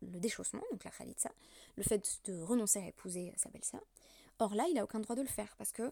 le 0.01 0.19
déchaussement, 0.19 0.63
donc 0.71 0.83
la 0.83 0.91
khalitsa, 0.91 1.31
le 1.75 1.83
fait 1.83 2.21
de 2.25 2.41
renoncer 2.41 2.79
à 2.79 2.87
épouser 2.87 3.33
sa 3.37 3.49
belle-sœur. 3.49 3.83
Or 4.39 4.55
là, 4.55 4.65
il 4.69 4.75
n'a 4.75 4.83
aucun 4.83 4.99
droit 4.99 5.15
de 5.15 5.21
le 5.21 5.27
faire 5.27 5.55
parce 5.57 5.71
que 5.71 5.91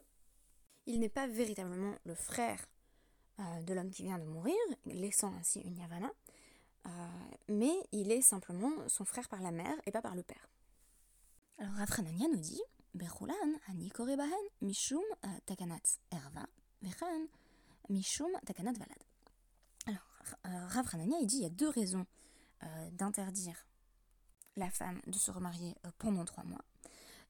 il 0.86 1.00
n'est 1.00 1.10
pas 1.10 1.28
véritablement 1.28 1.96
le 2.06 2.16
frère 2.16 2.66
euh, 3.40 3.62
de 3.64 3.74
l'homme 3.74 3.92
qui 3.92 4.04
vient 4.04 4.18
de 4.18 4.24
mourir, 4.24 4.56
laissant 4.86 5.34
ainsi 5.36 5.60
une 5.60 5.78
yavana, 5.78 6.12
euh, 6.88 6.90
mais 7.50 7.74
il 7.92 8.12
est 8.12 8.22
simplement 8.22 8.72
son 8.88 9.06
frère 9.06 9.30
par 9.30 9.42
la 9.42 9.52
mère 9.52 9.76
et 9.86 9.92
pas 9.92 10.02
par 10.02 10.16
le 10.16 10.24
père. 10.24 10.50
Alors 11.60 11.74
Rafranania 11.74 12.28
nous 12.30 12.40
dit 12.40 12.62
mishum 14.62 15.04
euh, 15.26 15.28
takanat 15.46 16.00
erva 16.12 16.48
mishum 17.90 18.32
takanat 18.46 18.74
valad. 18.74 19.04
Alors 19.86 20.70
Rav 20.70 20.86
il 21.22 21.28
dit 21.28 21.38
il 21.38 21.44
y 21.44 21.46
a 21.46 21.50
deux 21.50 21.70
raisons 21.70 22.06
d'interdire 22.94 23.68
la 24.58 24.70
femme 24.70 25.00
de 25.08 25.16
se 25.16 25.32
remarier 25.32 25.76
euh, 25.86 25.90
pendant 25.98 26.26
trois 26.26 26.44
mois. 26.44 26.64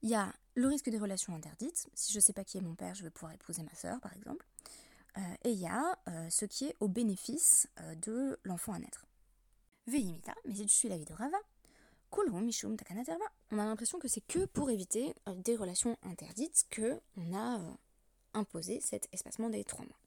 Il 0.02 0.10
y 0.10 0.16
a 0.16 0.34
le 0.56 0.68
risque 0.68 0.90
des 0.90 0.98
relations 0.98 1.36
interdites. 1.36 1.88
Si 1.94 2.12
je 2.12 2.18
ne 2.18 2.22
sais 2.22 2.34
pas 2.34 2.44
qui 2.44 2.58
est 2.58 2.62
mon 2.62 2.76
père, 2.76 2.96
je 2.96 3.04
vais 3.04 3.10
pouvoir 3.10 3.34
épouser 3.34 3.62
ma 3.64 3.74
sœur, 3.76 4.00
par 4.00 4.14
exemple. 4.14 4.46
Euh, 5.18 5.22
et 5.44 5.52
il 5.52 5.60
y 5.60 5.68
a 5.68 5.98
euh, 6.08 6.30
ce 6.30 6.46
qui 6.46 6.66
est 6.66 6.76
au 6.80 6.88
bénéfice 6.88 7.68
de 8.02 8.40
l'enfant 8.44 8.74
à 8.74 8.80
naître. 8.80 9.06
Veimita, 9.88 10.34
mais 10.46 10.56
si 10.56 10.66
tu 10.66 10.74
suis 10.74 10.90
l'avis 10.90 11.06
de 11.06 11.14
Rava, 11.14 11.38
on 12.12 13.60
a 13.60 13.66
l'impression 13.66 14.00
que 14.00 14.08
c'est 14.08 14.26
que 14.26 14.46
pour 14.46 14.70
éviter 14.70 15.14
des 15.44 15.56
relations 15.58 15.98
interdites 16.04 16.66
que 16.70 17.02
on 17.18 17.36
a 17.36 17.60
imposé 18.34 18.80
cet 18.80 19.10
espacement 19.12 19.50
des 19.50 19.66
trois 19.66 19.84
mois. 19.84 20.00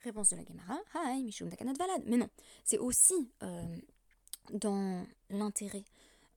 Réponse 0.00 0.30
de 0.30 0.36
la 0.36 0.44
Gemara, 0.44 0.80
Hai 0.94 1.22
Mishum 1.22 1.48
Takanat 1.48 1.74
Valad. 1.74 2.02
Mais 2.06 2.16
non, 2.16 2.28
c'est 2.64 2.78
aussi 2.78 3.30
dans 4.50 5.06
l'intérêt 5.30 5.84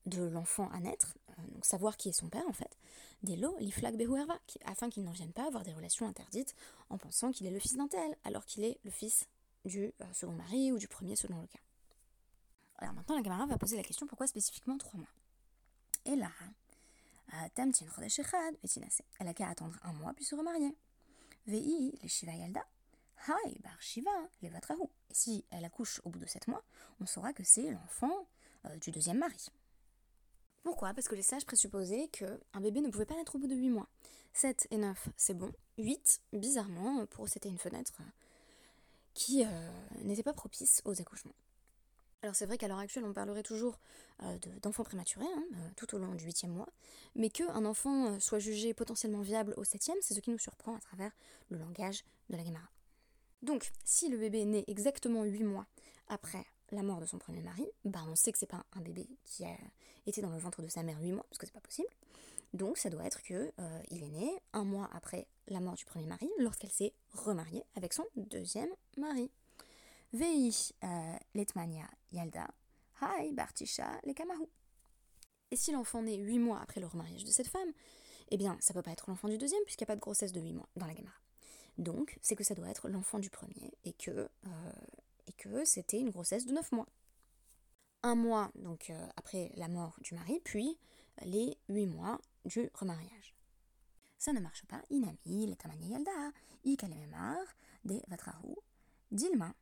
de 0.05 0.23
l'enfant 0.23 0.69
à 0.71 0.79
naître, 0.79 1.15
euh, 1.29 1.47
donc 1.53 1.65
savoir 1.65 1.97
qui 1.97 2.09
est 2.09 2.13
son 2.13 2.29
père 2.29 2.47
en 2.47 2.53
fait, 2.53 2.77
des 3.23 3.35
lots, 3.35 3.57
l'iflag 3.59 3.97
behuerva, 3.97 4.39
afin 4.65 4.89
qu'il 4.89 5.03
n'en 5.03 5.11
vienne 5.11 5.33
pas 5.33 5.47
avoir 5.47 5.63
des 5.63 5.73
relations 5.73 6.07
interdites 6.07 6.55
en 6.89 6.97
pensant 6.97 7.31
qu'il 7.31 7.47
est 7.47 7.51
le 7.51 7.59
fils 7.59 7.75
d'un 7.75 7.87
tel, 7.87 8.15
alors 8.23 8.45
qu'il 8.45 8.63
est 8.63 8.79
le 8.83 8.91
fils 8.91 9.27
du 9.65 9.85
euh, 9.85 10.13
second 10.13 10.33
mari 10.33 10.71
ou 10.71 10.77
du 10.77 10.87
premier 10.87 11.15
selon 11.15 11.41
le 11.41 11.47
cas. 11.47 11.59
Alors 12.77 12.93
maintenant 12.93 13.17
la 13.17 13.23
camarade 13.23 13.49
va 13.49 13.57
poser 13.57 13.75
la 13.75 13.83
question 13.83 14.07
pourquoi 14.07 14.27
spécifiquement 14.27 14.77
trois 14.77 14.97
mois? 14.97 15.09
Et 16.05 16.15
là, 16.15 16.31
elle 19.19 19.27
a 19.27 19.33
qu'à 19.33 19.49
attendre 19.49 19.77
un 19.83 19.93
mois 19.93 20.13
puis 20.13 20.25
se 20.25 20.35
remarier. 20.35 20.75
Vei, 21.45 21.97
les 22.01 22.07
Shiva 22.07 22.33
Yalda, 22.33 22.65
Hai 23.27 23.59
bar 23.59 23.81
Shiva, 23.81 24.11
les 24.41 24.51
si 25.11 25.43
elle 25.51 25.65
accouche 25.65 26.01
au 26.05 26.09
bout 26.09 26.19
de 26.19 26.25
sept 26.25 26.47
mois, 26.47 26.63
on 27.01 27.05
saura 27.05 27.33
que 27.33 27.43
c'est 27.43 27.71
l'enfant 27.71 28.27
euh, 28.65 28.75
du 28.77 28.91
deuxième 28.91 29.19
mari. 29.19 29.49
Pourquoi? 30.63 30.93
Parce 30.93 31.07
que 31.07 31.15
les 31.15 31.21
sages 31.21 31.45
présupposaient 31.45 32.09
qu'un 32.09 32.61
bébé 32.61 32.81
ne 32.81 32.89
pouvait 32.89 33.05
pas 33.05 33.15
naître 33.15 33.35
au 33.35 33.39
bout 33.39 33.47
de 33.47 33.55
8 33.55 33.69
mois. 33.69 33.87
7 34.33 34.67
et 34.71 34.77
9, 34.77 35.09
c'est 35.17 35.33
bon. 35.33 35.51
8, 35.77 36.21
bizarrement, 36.33 37.05
pour 37.07 37.25
eux, 37.25 37.27
c'était 37.27 37.49
une 37.49 37.57
fenêtre 37.57 38.01
qui 39.13 39.43
euh, 39.43 39.47
n'était 40.03 40.23
pas 40.23 40.33
propice 40.33 40.81
aux 40.85 41.01
accouchements. 41.01 41.33
Alors 42.21 42.35
c'est 42.35 42.45
vrai 42.45 42.57
qu'à 42.57 42.67
l'heure 42.67 42.79
actuelle, 42.79 43.05
on 43.05 43.13
parlerait 43.13 43.43
toujours 43.43 43.79
euh, 44.23 44.37
d'enfants 44.61 44.83
prématurés, 44.83 45.25
hein, 45.25 45.43
euh, 45.53 45.69
tout 45.77 45.95
au 45.95 45.97
long 45.97 46.13
du 46.15 46.25
huitième 46.25 46.51
mois, 46.51 46.69
mais 47.15 47.29
qu'un 47.29 47.65
enfant 47.65 48.19
soit 48.19 48.39
jugé 48.39 48.73
potentiellement 48.73 49.21
viable 49.21 49.53
au 49.57 49.63
septième, 49.63 49.97
c'est 50.01 50.13
ce 50.13 50.19
qui 50.19 50.29
nous 50.29 50.37
surprend 50.37 50.75
à 50.75 50.79
travers 50.79 51.11
le 51.49 51.57
langage 51.57 52.03
de 52.29 52.35
la 52.35 52.43
Guémara. 52.43 52.69
Donc, 53.41 53.71
si 53.85 54.09
le 54.09 54.17
bébé 54.17 54.43
naît 54.43 54.65
exactement 54.67 55.23
8 55.23 55.43
mois 55.43 55.65
après 56.09 56.45
la 56.71 56.83
mort 56.83 56.99
de 56.99 57.05
son 57.05 57.17
premier 57.17 57.41
mari, 57.41 57.67
bah 57.85 58.03
on 58.07 58.15
sait 58.15 58.31
que 58.31 58.37
c'est 58.37 58.45
pas 58.45 58.65
un 58.73 58.81
bébé 58.81 59.07
qui 59.25 59.45
a 59.45 59.57
été 60.05 60.21
dans 60.21 60.29
le 60.29 60.37
ventre 60.37 60.61
de 60.61 60.67
sa 60.67 60.83
mère 60.83 60.99
8 61.01 61.11
mois, 61.11 61.25
parce 61.29 61.37
que 61.37 61.45
c'est 61.45 61.53
pas 61.53 61.59
possible. 61.59 61.89
Donc 62.53 62.77
ça 62.77 62.89
doit 62.89 63.05
être 63.05 63.21
que 63.21 63.51
euh, 63.59 63.81
il 63.91 64.03
est 64.03 64.09
né 64.09 64.31
un 64.53 64.63
mois 64.63 64.89
après 64.93 65.27
la 65.47 65.59
mort 65.59 65.75
du 65.75 65.85
premier 65.85 66.05
mari, 66.05 66.29
lorsqu'elle 66.39 66.71
s'est 66.71 66.93
remariée 67.13 67.63
avec 67.75 67.93
son 67.93 68.05
deuxième 68.15 68.69
mari. 68.97 69.31
Vei 70.11 70.51
euh, 70.83 71.15
letmania 71.35 71.87
yalda, 72.11 72.47
hai 73.01 73.31
bartisha 73.31 73.99
le 74.05 74.13
kamahu. 74.13 74.47
Et 75.51 75.55
si 75.55 75.71
l'enfant 75.71 76.01
naît 76.01 76.17
8 76.17 76.39
mois 76.39 76.59
après 76.61 76.79
le 76.79 76.87
remariage 76.87 77.23
de 77.23 77.31
cette 77.31 77.47
femme, 77.47 77.71
eh 78.31 78.37
bien 78.37 78.57
ça 78.59 78.73
peut 78.73 78.81
pas 78.81 78.91
être 78.91 79.09
l'enfant 79.09 79.27
du 79.27 79.37
deuxième, 79.37 79.61
puisqu'il 79.63 79.83
n'y 79.83 79.87
a 79.87 79.93
pas 79.93 79.95
de 79.95 80.01
grossesse 80.01 80.31
de 80.31 80.41
8 80.41 80.53
mois 80.53 80.69
dans 80.75 80.87
la 80.87 80.93
gamara. 80.93 81.15
Donc 81.77 82.17
c'est 82.21 82.35
que 82.35 82.43
ça 82.43 82.55
doit 82.55 82.69
être 82.69 82.89
l'enfant 82.89 83.19
du 83.19 83.29
premier, 83.29 83.71
et 83.85 83.93
que 83.93 84.11
euh, 84.11 84.29
et 85.29 85.33
que 85.33 85.63
c'était 85.63 85.99
une 85.99 86.09
grossesse 86.09 86.45
de 86.45 86.53
9 86.53 86.71
mois. 86.71 86.87
Un 88.01 88.15
mois 88.15 88.51
donc 88.55 88.89
euh, 88.89 89.07
après 89.15 89.51
la 89.55 89.67
mort 89.67 89.95
du 90.01 90.15
mari, 90.15 90.39
puis 90.43 90.77
les 91.21 91.57
8 91.69 91.85
mois 91.85 92.19
du 92.45 92.69
remariage. 92.73 93.35
Ça 94.17 94.33
ne 94.33 94.39
marche 94.39 94.65
pas. 94.65 94.81
Inami, 94.89 95.55
ikalememar, 96.63 97.45
de 97.85 98.01
vatrahu, 98.07 98.55
dilma, 99.11 99.53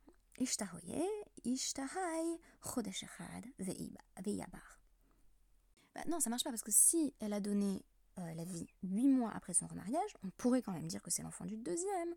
Bah 5.94 6.02
non, 6.08 6.20
ça 6.20 6.30
marche 6.30 6.44
pas 6.44 6.50
parce 6.50 6.62
que 6.62 6.72
si 6.72 7.14
elle 7.20 7.32
a 7.32 7.40
donné 7.40 7.84
euh, 8.18 8.34
la 8.34 8.44
vie 8.44 8.66
huit 8.82 9.08
mois 9.08 9.30
après 9.34 9.54
son 9.54 9.66
remariage, 9.66 10.10
on 10.24 10.30
pourrait 10.30 10.62
quand 10.62 10.72
même 10.72 10.88
dire 10.88 11.02
que 11.02 11.10
c'est 11.10 11.22
l'enfant 11.22 11.44
du 11.44 11.56
deuxième 11.56 12.14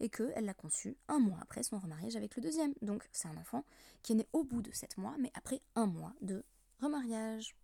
et 0.00 0.08
qu'elle 0.08 0.44
l'a 0.44 0.54
conçu 0.54 0.96
un 1.08 1.18
mois 1.18 1.38
après 1.40 1.62
son 1.62 1.78
remariage 1.78 2.16
avec 2.16 2.34
le 2.36 2.42
deuxième. 2.42 2.74
Donc 2.82 3.08
c'est 3.12 3.28
un 3.28 3.36
enfant 3.36 3.64
qui 4.02 4.12
est 4.12 4.16
né 4.16 4.26
au 4.32 4.44
bout 4.44 4.62
de 4.62 4.72
sept 4.72 4.96
mois, 4.98 5.14
mais 5.18 5.30
après 5.34 5.60
un 5.74 5.86
mois 5.86 6.12
de 6.20 6.44
remariage. 6.80 7.54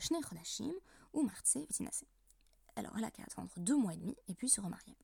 Chodashim 0.00 0.74
ou. 1.12 1.28
Alors 2.76 2.96
elle 2.96 3.04
a 3.04 3.10
qu'à 3.10 3.22
attendre 3.24 3.50
deux 3.56 3.76
mois 3.76 3.94
et 3.94 3.96
demi 3.96 4.16
et 4.28 4.34
puis 4.34 4.48
se 4.48 4.60
remarier. 4.60 4.96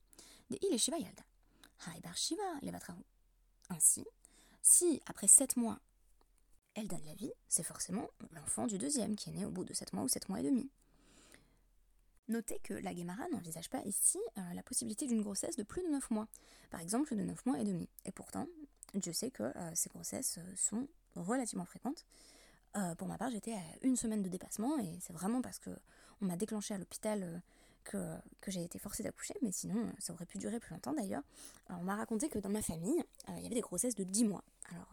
De 0.49 0.57
il 0.61 0.77
Shiva 0.79 0.97
Yalda. 0.97 1.23
Bar 2.01 2.15
Shiva. 2.15 2.43
Ainsi, 3.69 4.05
si 4.61 5.01
après 5.07 5.27
sept 5.27 5.57
mois 5.57 5.79
elle 6.77 6.87
donne 6.87 7.03
la 7.05 7.15
vie, 7.15 7.31
c'est 7.49 7.63
forcément 7.63 8.07
l'enfant 8.33 8.67
du 8.67 8.77
deuxième 8.77 9.15
qui 9.15 9.31
est 9.31 9.33
né 9.33 9.45
au 9.45 9.49
bout 9.49 9.65
de 9.65 9.73
sept 9.73 9.93
mois 9.93 10.03
ou 10.03 10.07
sept 10.07 10.29
mois 10.29 10.39
et 10.39 10.43
demi. 10.43 10.69
Notez 12.27 12.59
que 12.59 12.75
la 12.75 12.93
Guémara 12.93 13.27
n'envisage 13.31 13.67
pas 13.69 13.81
ici 13.83 14.19
euh, 14.37 14.41
la 14.53 14.61
possibilité 14.61 15.07
d'une 15.07 15.23
grossesse 15.23 15.55
de 15.55 15.63
plus 15.63 15.81
de 15.81 15.87
9 15.87 16.11
mois, 16.11 16.27
par 16.69 16.79
exemple 16.79 17.15
de 17.15 17.23
9 17.23 17.45
mois 17.47 17.59
et 17.59 17.63
demi. 17.63 17.89
Et 18.05 18.11
pourtant, 18.11 18.45
je 18.93 19.11
sais 19.11 19.31
que 19.31 19.43
euh, 19.43 19.71
ces 19.73 19.89
grossesses 19.89 20.37
euh, 20.37 20.55
sont 20.55 20.87
relativement 21.15 21.65
fréquentes. 21.65 22.05
pour 22.99 23.07
ma 23.07 23.17
part, 23.17 23.31
j'étais 23.31 23.53
à 23.53 23.63
une 23.81 23.95
semaine 23.95 24.21
de 24.21 24.29
dépassement 24.29 24.77
et 24.77 24.99
c'est 25.01 25.13
vraiment 25.13 25.41
parce 25.41 25.57
que 25.57 25.71
on 26.21 26.25
m'a 26.25 26.37
déclenché 26.37 26.75
à 26.75 26.77
l'hôpital 26.77 27.41
que, 27.85 27.97
que 28.39 28.51
j'ai 28.51 28.63
été 28.63 28.77
forcée 28.77 29.01
d'accoucher, 29.01 29.33
mais 29.41 29.51
sinon 29.51 29.91
ça 29.97 30.13
aurait 30.13 30.27
pu 30.27 30.37
durer 30.37 30.59
plus 30.59 30.73
longtemps 30.73 30.93
d'ailleurs. 30.93 31.23
On 31.69 31.83
m'a 31.83 31.95
raconté 31.95 32.29
que 32.29 32.37
dans 32.37 32.49
ma 32.49 32.61
famille, 32.61 33.03
il 33.29 33.41
y 33.41 33.45
avait 33.47 33.55
des 33.55 33.61
grossesses 33.61 33.95
de 33.95 34.03
10 34.03 34.25
mois. 34.25 34.43
Alors 34.69 34.89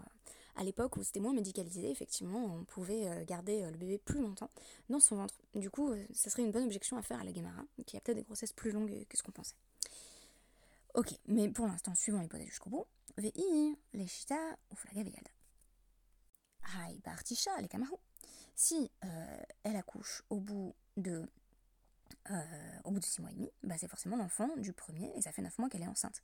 à 0.57 0.65
l'époque 0.65 0.97
où 0.97 1.03
c'était 1.03 1.21
moins 1.21 1.33
médicalisé, 1.33 1.91
effectivement, 1.91 2.45
on 2.45 2.65
pouvait 2.65 3.09
euh, 3.09 3.25
garder 3.25 3.63
euh, 3.63 3.71
le 3.71 3.77
bébé 3.77 3.99
plus 3.99 4.21
longtemps 4.21 4.51
dans 4.89 5.01
son 5.01 5.17
ventre. 5.17 5.35
Du 5.55 5.71
coup, 5.71 5.91
euh, 5.91 6.07
ça 6.13 6.31
serait 6.31 6.43
une 6.43 6.53
bonne 6.53 6.65
objection 6.65 6.97
à 6.97 7.03
faire 7.03 7.21
à 7.21 7.25
la 7.25 7.33
Guémara, 7.33 7.65
qui 7.87 7.97
a 7.97 8.01
peut-être 8.01 8.17
des 8.17 8.23
grossesses 8.23 8.53
plus 8.53 8.71
longues 8.71 9.05
que 9.09 9.17
ce 9.17 9.23
qu'on 9.23 9.33
pensait. 9.33 9.57
Ok, 10.95 11.13
mais 11.27 11.49
pour 11.49 11.67
l'instant, 11.67 11.95
suivant 11.95 12.21
l'hypothèse 12.21 12.47
jusqu'au 12.47 12.71
bout, 12.71 12.87
VI, 13.19 13.77
les 13.93 14.07
chita 14.07 14.39
ou 14.71 14.77
flaga 14.77 15.03
veyalda. 15.03 15.31
Hai 16.63 16.99
bartisha 17.05 17.61
les 17.61 17.69
kamahu. 17.69 17.97
Si 18.55 18.91
elle 19.65 19.77
accouche 19.77 20.23
au 20.31 20.39
bout 20.39 20.75
de 20.97 21.29
euh, 22.31 22.43
au 22.85 22.91
bout 22.91 23.01
de 23.01 23.05
6 23.05 23.21
mois 23.21 23.31
et 23.31 23.35
demi, 23.35 23.51
bah, 23.63 23.75
c'est 23.79 23.89
forcément 23.89 24.17
l'enfant 24.17 24.49
du 24.57 24.73
premier 24.73 25.13
et 25.15 25.21
ça 25.21 25.31
fait 25.31 25.43
9 25.43 25.59
mois 25.59 25.69
qu'elle 25.69 25.83
est 25.83 25.89
enceinte. 25.89 26.23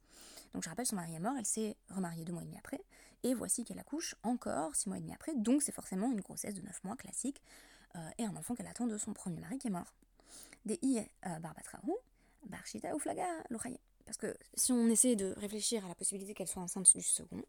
Donc 0.54 0.64
je 0.64 0.68
rappelle, 0.70 0.86
son 0.86 0.96
mari 0.96 1.14
est 1.14 1.20
mort, 1.20 1.34
elle 1.38 1.44
s'est 1.44 1.76
remariée 1.90 2.24
2 2.24 2.32
mois 2.32 2.42
et 2.42 2.46
demi 2.46 2.56
après, 2.56 2.80
et 3.22 3.34
voici 3.34 3.64
qu'elle 3.64 3.78
accouche 3.78 4.14
encore 4.22 4.74
6 4.74 4.88
mois 4.88 4.96
et 4.96 5.00
demi 5.00 5.12
après, 5.12 5.34
donc 5.34 5.62
c'est 5.62 5.72
forcément 5.72 6.10
une 6.10 6.22
grossesse 6.22 6.54
de 6.54 6.62
9 6.62 6.84
mois 6.84 6.96
classique 6.96 7.42
euh, 7.96 8.10
et 8.16 8.24
un 8.24 8.34
enfant 8.36 8.54
qu'elle 8.54 8.66
attend 8.66 8.86
de 8.86 8.96
son 8.96 9.12
premier 9.12 9.40
mari 9.40 9.58
qui 9.58 9.66
est 9.68 9.70
mort. 9.70 9.92
Des 10.64 10.78
i 10.80 10.98
euh, 10.98 11.38
barbatrahu, 11.38 11.92
barshita 12.46 12.94
ou 12.94 12.98
flaga 12.98 13.26
Parce 14.06 14.16
que 14.16 14.34
si 14.54 14.72
on 14.72 14.88
essaie 14.88 15.16
de 15.16 15.34
réfléchir 15.36 15.84
à 15.84 15.88
la 15.88 15.94
possibilité 15.94 16.32
qu'elle 16.32 16.48
soit 16.48 16.62
enceinte 16.62 16.90
du 16.96 17.02
second, 17.02 17.42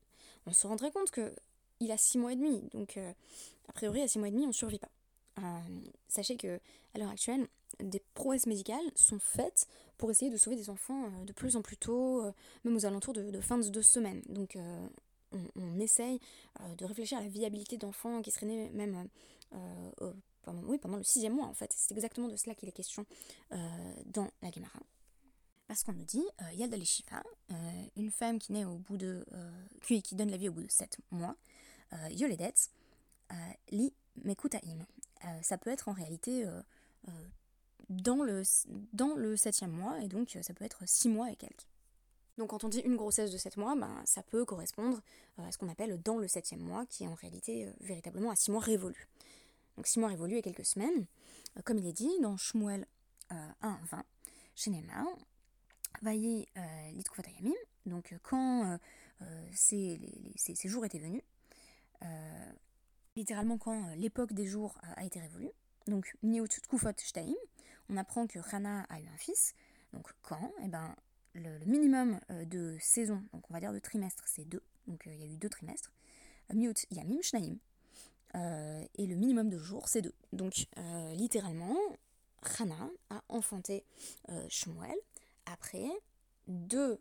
on 0.46 0.52
se 0.52 0.68
rendrait 0.68 0.92
compte 0.92 1.12
que 1.12 1.34
il 1.80 1.92
a 1.92 1.98
6 1.98 2.18
mois 2.18 2.34
et 2.34 2.36
demi, 2.36 2.62
donc 2.74 2.98
a 2.98 3.72
priori 3.74 4.02
à 4.02 4.10
6 4.10 4.20
mois 4.20 4.28
et 4.28 4.32
demi 4.32 4.46
on 4.46 4.52
survit 4.52 4.78
pas. 4.78 4.92
Sachez 6.08 6.38
que 6.38 6.60
à 6.94 7.00
l'heure 7.00 7.10
actuelle, 7.10 7.48
des 7.80 8.02
prouesses 8.14 8.46
médicales 8.48 8.84
sont 8.96 9.20
faites 9.20 9.68
pour 9.98 10.12
essayer 10.12 10.32
de 10.32 10.38
sauver 10.38 10.56
des 10.56 10.70
enfants 10.70 11.06
euh, 11.06 11.26
de 11.26 11.34
plus 11.34 11.56
en 11.56 11.62
plus 11.62 11.78
tôt, 11.78 12.24
euh, 12.24 12.32
même 12.64 12.76
aux 12.76 12.86
alentours 12.86 13.14
de, 13.14 13.40
fin 13.42 13.58
de 13.58 13.70
deux 13.70 13.82
semaines. 13.82 14.22
Donc 14.28 14.56
euh, 14.56 14.88
on, 15.56 15.80
essaye 15.80 16.20
de 16.78 16.86
réfléchir 16.86 17.18
à 17.18 17.22
la 17.22 17.28
viabilité 17.28 17.78
d'enfants 17.78 18.22
qui 18.22 18.32
seraient 18.32 18.46
nés 18.46 18.70
même 18.72 19.08
pendant, 20.44 20.98
le 20.98 21.04
sixième 21.04 21.34
mois 21.34 21.48
en 21.48 21.54
fait. 21.54 21.72
C'est 21.76 21.94
exactement 21.94 22.28
de 22.28 22.36
cela 22.36 22.54
qu'il 22.54 22.68
est 22.68 22.74
question 22.74 23.06
dans 24.08 24.30
la 24.42 24.52
Gemara. 24.52 24.80
Parce 25.68 25.84
qu'on 25.84 25.94
nous 25.94 26.04
dit, 26.04 26.26
Yalda 26.54 26.78
Shifa, 26.84 27.24
une 27.96 28.12
femme 28.12 28.40
qui 28.40 28.52
naît 28.52 28.66
au 28.66 28.76
bout 28.76 28.98
de. 28.98 29.26
qui 29.82 30.16
donne 30.16 30.30
la 30.30 30.38
vie 30.38 30.50
au 30.50 30.52
bout 30.52 30.64
de 30.64 30.70
sept 30.70 30.98
mois, 31.12 31.36
Yoledet, 32.10 32.54
li 33.70 33.94
Mekutaim. 34.24 34.86
Ça 35.42 35.58
peut 35.58 35.70
être 35.70 35.88
en 35.88 35.94
réalité 35.94 36.46
dans 37.90 38.24
le, 38.24 38.44
dans 38.94 39.16
le 39.16 39.36
septième 39.36 39.72
mois, 39.72 40.00
et 40.02 40.08
donc 40.08 40.38
ça 40.42 40.54
peut 40.54 40.66
être 40.66 40.84
six 40.86 41.10
mois 41.10 41.32
et 41.32 41.36
quelques. 41.36 41.68
Donc 42.38 42.50
quand 42.50 42.64
on 42.64 42.70
dit 42.70 42.80
une 42.80 42.96
grossesse 42.96 43.32
de 43.32 43.38
7 43.38 43.58
mois, 43.58 43.76
ben, 43.76 44.02
ça 44.06 44.24
peut 44.24 44.46
correspondre 44.46 45.02
euh, 45.40 45.48
à 45.48 45.52
ce 45.52 45.58
qu'on 45.58 45.70
appelle 45.70 46.02
dans 46.02 46.18
le 46.18 46.28
septième 46.28 46.62
mois, 46.62 46.86
qui 46.86 47.04
est 47.04 47.08
en 47.08 47.14
réalité 47.14 47.68
euh, 47.68 47.72
véritablement 47.82 48.32
à 48.32 48.36
6 48.36 48.52
mois 48.52 48.62
révolus. 48.62 49.08
Donc 49.78 49.88
6 49.88 50.00
mois 50.00 50.10
révolus 50.10 50.38
et 50.38 50.42
quelques 50.42 50.66
semaines, 50.66 51.06
euh, 51.58 51.62
comme 51.64 51.78
il 51.78 51.86
est 51.86 51.94
dit 51.94 52.10
dans 52.22 52.38
Shmuel 52.38 52.88
1, 53.30 53.54
20, 53.62 54.04
chez 54.56 54.72
Neymar, 54.72 55.06
Vaillé 56.02 56.50
Litkoufatayamim, 56.94 57.54
donc 57.86 58.14
quand 58.24 58.78
ces, 59.54 60.02
ces, 60.36 60.68
jours 60.68 60.84
étaient 60.84 61.00
venus, 61.00 61.22
littéralement 63.16 63.58
quand 63.58 63.96
l'époque 63.96 64.34
des 64.34 64.46
jours 64.46 64.78
a 64.96 65.04
été 65.04 65.20
révolue, 65.20 65.52
donc 65.88 66.16
Niut 66.24 66.48
Tkufot 66.48 66.94
Shtaim, 66.98 67.34
on 67.90 67.98
apprend 67.98 68.28
que 68.28 68.40
Rana 68.40 68.86
a 68.90 69.00
eu 69.00 69.08
un 69.08 69.18
fils. 69.18 69.54
Donc 69.94 70.08
quand 70.22 70.52
Eh 70.64 70.68
ben, 70.68 70.96
le, 71.34 71.60
minimum 71.66 72.20
euh, 72.30 72.46
de 72.46 72.78
saison, 72.80 73.24
donc 73.34 73.44
on 73.50 73.54
va 73.54 73.60
dire 73.60 73.74
de 73.74 73.80
trimestre, 73.80 74.24
c'est 74.28 74.46
deux. 74.46 74.64
Donc 74.88 75.08
euh, 75.08 75.14
il 75.14 75.20
y 75.20 75.24
a 75.24 75.28
eu 75.28 75.38
deux 75.38 75.50
trimestres. 75.50 75.92
Miut 76.54 76.74
Yamim 76.92 77.22
Shnaim. 77.22 77.58
Euh, 78.36 78.84
et 78.96 79.08
le 79.08 79.16
minimum 79.16 79.50
de 79.50 79.58
jours, 79.58 79.88
c'est 79.88 80.02
deux. 80.02 80.14
Donc 80.32 80.66
littéralement, 81.14 81.78
Rana 82.42 82.90
a 83.10 83.24
enfanté 83.30 83.86
Shmuel 84.50 84.96
après 85.46 85.88
deux 86.48 87.00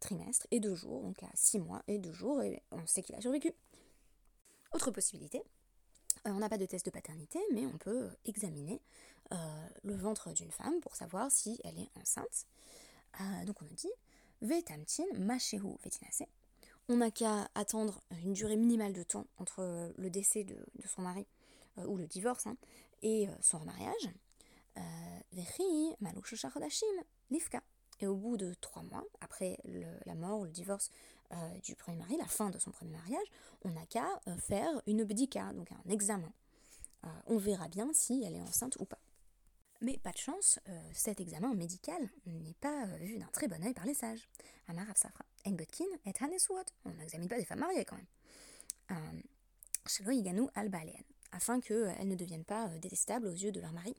trimestres 0.00 0.46
et 0.50 0.60
deux 0.60 0.74
jours, 0.74 1.02
donc 1.02 1.22
à 1.22 1.30
six 1.34 1.58
mois 1.58 1.82
et 1.86 1.98
deux 1.98 2.12
jours, 2.12 2.42
et 2.42 2.62
on 2.70 2.86
sait 2.86 3.02
qu'il 3.02 3.14
a 3.14 3.20
survécu. 3.20 3.52
Autre 4.74 4.90
possibilité, 4.90 5.40
on 6.24 6.40
n'a 6.40 6.48
pas 6.48 6.58
de 6.58 6.66
test 6.66 6.84
de 6.84 6.90
paternité, 6.90 7.38
mais 7.52 7.64
on 7.64 7.78
peut 7.78 8.10
examiner 8.24 8.82
euh, 9.30 9.36
le 9.84 9.94
ventre 9.94 10.32
d'une 10.32 10.50
femme 10.50 10.80
pour 10.80 10.96
savoir 10.96 11.30
si 11.30 11.60
elle 11.62 11.78
est 11.78 11.90
enceinte. 11.94 12.46
Euh, 13.20 13.44
donc 13.44 13.62
on 13.62 13.66
nous 13.66 13.74
dit 13.74 13.92
machehu. 15.16 15.60
On 16.88 16.96
n'a 16.96 17.12
qu'à 17.12 17.48
attendre 17.54 18.02
une 18.24 18.32
durée 18.32 18.56
minimale 18.56 18.92
de 18.92 19.04
temps 19.04 19.28
entre 19.38 19.92
le 19.96 20.10
décès 20.10 20.42
de, 20.42 20.56
son 20.86 21.02
mari 21.02 21.24
euh, 21.78 21.86
ou 21.86 21.96
le 21.96 22.08
divorce 22.08 22.48
hein, 22.48 22.56
et 23.00 23.28
son 23.40 23.60
remariage. 23.60 24.10
Et 28.00 28.06
au 28.08 28.16
bout 28.16 28.36
de 28.36 28.52
trois 28.54 28.82
mois, 28.82 29.04
après 29.20 29.56
la 30.04 30.16
mort 30.16 30.40
ou 30.40 30.44
le 30.44 30.50
divorce 30.50 30.90
du 31.62 31.74
premier 31.74 31.98
mari, 31.98 32.16
la 32.16 32.26
fin 32.26 32.50
de 32.50 32.58
son 32.58 32.70
premier 32.70 32.92
mariage, 32.92 33.26
on 33.62 33.70
n'a 33.70 33.86
qu'à 33.86 34.06
faire 34.38 34.82
une 34.86 35.04
bdika, 35.04 35.52
donc 35.52 35.70
un 35.72 35.90
examen. 35.90 36.32
on 37.26 37.36
verra 37.38 37.68
bien 37.68 37.90
si 37.92 38.22
elle 38.24 38.34
est 38.36 38.40
enceinte 38.40 38.76
ou 38.78 38.84
pas. 38.84 39.00
Mais 39.84 39.98
pas 39.98 40.12
de 40.12 40.16
chance, 40.16 40.58
euh, 40.70 40.90
cet 40.94 41.20
examen 41.20 41.52
médical 41.52 42.08
n'est 42.24 42.54
pas 42.54 42.86
euh, 42.86 42.96
vu 43.02 43.18
d'un 43.18 43.26
très 43.26 43.48
bon 43.48 43.62
oeil 43.62 43.74
par 43.74 43.84
les 43.84 43.92
sages. 43.92 44.30
Safra. 44.94 45.26
On 45.44 45.50
n'examine 46.94 47.28
pas 47.28 47.36
des 47.36 47.44
femmes 47.44 47.58
mariées 47.58 47.84
quand 47.84 47.96
même. 47.96 49.22
Afin 51.32 51.60
qu'elles 51.60 52.08
ne 52.08 52.14
deviennent 52.14 52.46
pas 52.46 52.68
euh, 52.68 52.78
détestables 52.78 53.26
aux 53.26 53.32
yeux 53.32 53.52
de 53.52 53.60
leur 53.60 53.72
mari. 53.72 53.94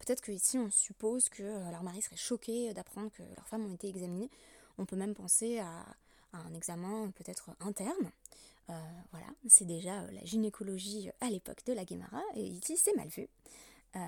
Peut-être 0.00 0.20
qu'ici 0.20 0.58
on 0.58 0.70
suppose 0.70 1.30
que 1.30 1.42
leur 1.70 1.82
mari 1.82 2.02
serait 2.02 2.16
choqué 2.16 2.74
d'apprendre 2.74 3.10
que 3.10 3.22
leurs 3.22 3.48
femmes 3.48 3.64
ont 3.64 3.74
été 3.74 3.88
examinées. 3.88 4.30
On 4.76 4.84
peut 4.84 4.96
même 4.96 5.14
penser 5.14 5.60
à, 5.60 5.86
un 6.32 6.54
examen 6.54 7.10
peut-être 7.10 7.50
interne. 7.60 8.10
voilà, 8.68 9.26
c'est 9.48 9.66
déjà 9.66 10.02
la 10.12 10.24
gynécologie 10.24 11.10
à 11.20 11.28
l'époque 11.28 11.64
de 11.66 11.72
la 11.72 11.84
Guémara, 11.84 12.22
et 12.34 12.46
ici 12.46 12.76
c'est 12.76 12.96
mal 12.96 13.08
vu. 13.08 13.28
Euh, 13.94 14.00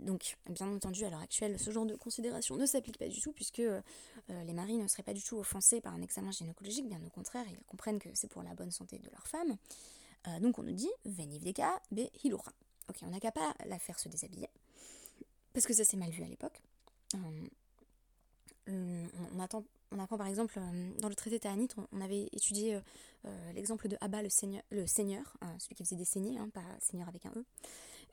donc, 0.00 0.36
bien 0.50 0.68
entendu, 0.68 1.04
à 1.04 1.10
l'heure 1.10 1.20
actuelle, 1.20 1.58
ce 1.58 1.70
genre 1.70 1.86
de 1.86 1.94
considération 1.94 2.56
ne 2.56 2.66
s'applique 2.66 2.98
pas 2.98 3.08
du 3.08 3.20
tout, 3.20 3.32
puisque 3.32 3.60
euh, 3.60 3.80
les 4.28 4.52
maris 4.52 4.76
ne 4.76 4.88
seraient 4.88 5.04
pas 5.04 5.14
du 5.14 5.22
tout 5.22 5.36
offensés 5.36 5.80
par 5.80 5.94
un 5.94 6.02
examen 6.02 6.32
gynécologique, 6.32 6.88
bien 6.88 7.00
au 7.06 7.10
contraire, 7.10 7.44
ils 7.48 7.64
comprennent 7.64 8.00
que 8.00 8.08
c'est 8.14 8.28
pour 8.28 8.42
la 8.42 8.54
bonne 8.54 8.70
santé 8.70 8.98
de 8.98 9.08
leur 9.10 9.26
femme. 9.26 9.56
Euh, 10.26 10.40
donc 10.40 10.58
on 10.58 10.64
nous 10.64 10.72
dit 10.72 10.90
Venivdeka 11.04 11.80
be 11.92 12.10
hilura. 12.24 12.52
Ok, 12.88 12.96
on 13.02 13.10
n'a 13.10 13.20
qu'à 13.20 13.30
pas 13.30 13.54
la 13.66 13.78
faire 13.78 13.98
se 13.98 14.08
déshabiller, 14.08 14.48
parce 15.52 15.66
que 15.66 15.74
ça 15.74 15.84
c'est 15.84 15.96
mal 15.96 16.10
vu 16.10 16.24
à 16.24 16.28
l'époque. 16.28 16.60
on, 17.14 17.48
attend, 19.40 19.64
on 19.92 19.98
apprend 19.98 20.18
par 20.18 20.26
exemple, 20.26 20.60
dans 20.98 21.08
le 21.08 21.14
traité 21.14 21.38
Ta'anit, 21.38 21.68
on, 21.92 22.00
avait 22.00 22.28
étudié 22.32 22.80
l'exemple 23.54 23.88
de 23.88 23.96
Abba 24.00 24.22
le 24.22 24.28
seigneur, 24.28 24.62
seigneur 24.86 25.36
celui 25.58 25.74
qui 25.74 25.84
faisait 25.84 25.96
des 25.96 26.04
saignées, 26.04 26.38
hein, 26.38 26.48
pas 26.52 26.64
seigneur 26.80 27.08
avec 27.08 27.26
un 27.26 27.30
E. 27.36 27.44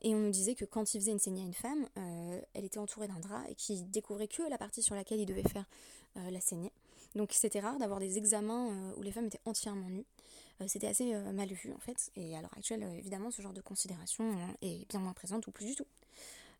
Et 0.01 0.13
on 0.13 0.19
nous 0.19 0.31
disait 0.31 0.55
que 0.55 0.65
quand 0.65 0.93
il 0.93 0.99
faisait 0.99 1.11
une 1.11 1.19
saignée 1.19 1.41
à 1.41 1.45
une 1.45 1.53
femme, 1.53 1.87
euh, 1.97 2.41
elle 2.53 2.65
était 2.65 2.77
entourée 2.77 3.07
d'un 3.07 3.19
drap 3.19 3.43
et 3.49 3.55
qu'il 3.55 3.89
découvrait 3.89 4.27
que 4.27 4.43
la 4.43 4.57
partie 4.57 4.83
sur 4.83 4.95
laquelle 4.95 5.19
il 5.19 5.25
devait 5.25 5.47
faire 5.47 5.65
euh, 6.17 6.29
la 6.29 6.41
saignée. 6.41 6.71
Donc 7.15 7.31
c'était 7.31 7.59
rare 7.59 7.79
d'avoir 7.79 7.99
des 7.99 8.17
examens 8.17 8.93
où 8.97 9.01
les 9.01 9.11
femmes 9.11 9.27
étaient 9.27 9.39
entièrement 9.45 9.89
nues. 9.89 10.05
c'était 10.67 10.87
assez 10.87 11.15
mal 11.31 11.47
vu 11.47 11.73
en 11.73 11.79
fait. 11.79 12.11
Et 12.17 12.35
à 12.35 12.41
l'heure 12.41 12.53
actuelle, 12.57 12.83
évidemment, 12.97 13.31
ce 13.31 13.41
genre 13.41 13.53
de 13.53 13.61
considération 13.61 14.35
est 14.61 14.85
bien 14.89 14.99
moins 14.99 15.13
présente 15.13 15.47
ou 15.47 15.51
plus 15.51 15.65
du 15.65 15.75
tout. 15.75 15.87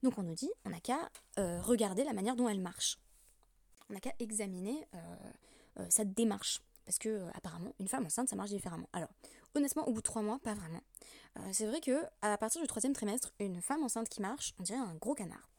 Donc 0.02 0.18
on 0.18 0.24
nous 0.24 0.34
dit, 0.34 0.50
on 0.64 0.70
n'a 0.70 0.80
qu'à 0.80 1.12
regarder 1.38 2.06
la 2.06 2.14
manière 2.14 2.38
dont 2.38 2.48
elle 2.48 2.62
marche. 2.62 2.98
On 3.90 3.94
n'a 3.94 4.00
qu'à 4.00 4.14
examiner 4.20 4.88
sa 5.90 6.06
démarche. 6.06 6.62
Parce 6.86 7.00
que 7.00 7.28
apparemment, 7.34 7.74
une 7.80 7.88
femme 7.88 8.06
enceinte, 8.06 8.30
ça 8.30 8.36
marche 8.36 8.52
différemment. 8.52 8.88
Alors, 8.94 9.10
honnêtement, 9.56 9.88
au 9.88 9.92
bout 9.92 10.02
de 10.02 10.06
trois 10.06 10.22
mois, 10.22 10.40
pas 10.40 10.54
vraiment. 10.54 10.82
c'est 11.52 11.66
vrai 11.66 11.82
que 11.82 12.04
à 12.22 12.38
partir 12.38 12.62
du 12.62 12.68
troisième 12.68 12.94
trimestre, 12.94 13.34
une 13.40 13.62
femme 13.62 13.84
enceinte 13.84 14.08
qui 14.08 14.22
marche, 14.22 14.54
on 14.60 14.64
dirait 14.64 14.80
un 14.80 14.94
gros 14.96 15.16
canard, 15.16 15.50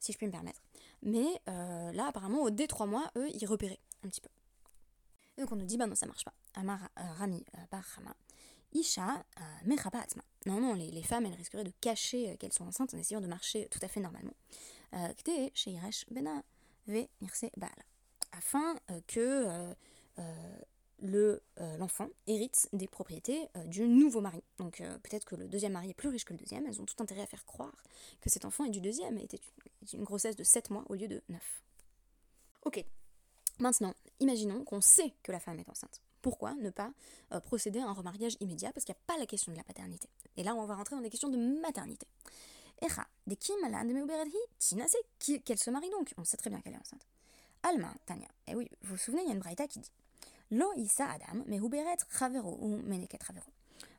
si 0.00 0.12
je 0.12 0.18
puis 0.18 0.26
me 0.26 0.32
permettre. 0.32 0.60
Mais 1.02 1.40
là, 1.46 2.06
apparemment, 2.08 2.50
dès 2.50 2.66
trois 2.66 2.86
mois, 2.86 3.10
eux, 3.16 3.28
ils 3.30 3.46
repéraient 3.46 3.80
un 4.04 4.08
petit 4.08 4.20
peu. 4.20 4.28
Et 5.36 5.42
donc 5.42 5.52
on 5.52 5.56
nous 5.56 5.64
dit, 5.64 5.76
bah 5.76 5.86
non, 5.86 5.94
ça 5.94 6.06
marche 6.06 6.24
pas. 6.24 6.34
Amar 6.54 6.80
Rami 6.96 7.44
Barhama. 7.70 8.14
Isha 8.74 9.24
Atma. 9.92 10.22
Non, 10.46 10.60
non, 10.60 10.74
les, 10.74 11.02
femmes, 11.02 11.26
elles 11.26 11.34
risqueraient 11.34 11.64
de 11.64 11.72
cacher 11.80 12.36
qu'elles 12.38 12.52
sont 12.52 12.66
enceintes 12.66 12.94
en 12.94 12.98
essayant 12.98 13.20
de 13.20 13.26
marcher 13.26 13.68
tout 13.70 13.78
à 13.82 13.88
fait 13.88 14.00
normalement. 14.00 14.34
Kte 14.92 15.50
Sheiresh 15.54 16.06
Bena 16.10 16.42
Ve 16.86 17.08
Nirse 17.20 17.46
Baal. 17.56 17.70
Afin 18.32 18.76
que 19.06 19.74
le 20.98 21.42
l'enfant 21.78 22.08
hérite 22.26 22.68
des 22.72 22.86
propriétés 22.86 23.48
du 23.66 23.88
nouveau 23.88 24.20
mari. 24.20 24.42
Donc 24.58 24.82
peut-être 25.02 25.24
que 25.24 25.34
le 25.34 25.48
deuxième 25.48 25.72
mari 25.72 25.90
est 25.90 25.94
plus 25.94 26.08
riche 26.08 26.24
que 26.24 26.32
le 26.32 26.38
deuxième, 26.38 26.66
elles 26.66 26.80
ont 26.80 26.86
tout 26.86 27.02
intérêt 27.02 27.22
à 27.22 27.26
faire 27.26 27.44
croire 27.44 27.74
que 28.20 28.30
cet 28.30 28.44
enfant 28.44 28.64
est 28.64 28.70
du 28.70 28.80
deuxième 28.80 29.18
et 29.18 29.24
était 29.24 29.40
une 29.92 30.04
grossesse 30.04 30.36
de 30.36 30.44
7 30.44 30.70
mois 30.70 30.84
au 30.88 30.94
lieu 30.94 31.08
de 31.08 31.22
9. 31.28 31.62
Ok, 32.64 32.84
maintenant, 33.58 33.94
imaginons 34.20 34.64
qu'on 34.64 34.80
sait 34.80 35.12
que 35.22 35.32
la 35.32 35.40
femme 35.40 35.58
est 35.58 35.68
enceinte. 35.68 36.00
Pourquoi 36.20 36.54
ne 36.54 36.70
pas 36.70 36.92
procéder 37.42 37.80
à 37.80 37.88
un 37.88 37.92
remariage 37.92 38.36
immédiat 38.38 38.72
Parce 38.72 38.84
qu'il 38.84 38.94
n'y 38.94 39.00
a 39.00 39.06
pas 39.06 39.18
la 39.18 39.26
question 39.26 39.50
de 39.50 39.56
la 39.56 39.64
paternité. 39.64 40.08
Et 40.36 40.44
là, 40.44 40.54
on 40.54 40.64
va 40.66 40.76
rentrer 40.76 40.94
dans 40.94 41.02
des 41.02 41.10
questions 41.10 41.30
de 41.30 41.36
maternité. 41.60 42.06
Echa, 42.82 43.06
de 43.28 43.60
malade 43.62 43.86
de 43.86 45.38
qu'elle 45.38 45.58
se 45.58 45.70
marie 45.70 45.90
donc 45.90 46.12
On 46.18 46.24
sait 46.24 46.36
très 46.36 46.50
bien 46.50 46.60
qu'elle 46.60 46.74
est 46.74 46.80
enceinte. 46.80 47.06
Alma, 47.62 47.94
Tania. 48.06 48.26
Eh 48.48 48.56
oui, 48.56 48.68
vous 48.82 48.94
vous 48.94 48.96
souvenez, 48.96 49.22
il 49.22 49.28
y 49.28 49.30
a 49.30 49.34
une 49.34 49.40
braïta 49.40 49.68
qui 49.68 49.78
dit 49.78 49.92
Lo 50.50 50.72
isa 50.74 51.08
Adam, 51.08 51.44
mais 51.46 51.60
ravero 51.60 52.58
ou 52.60 52.76
meneket 52.78 53.22
ravero. 53.22 53.46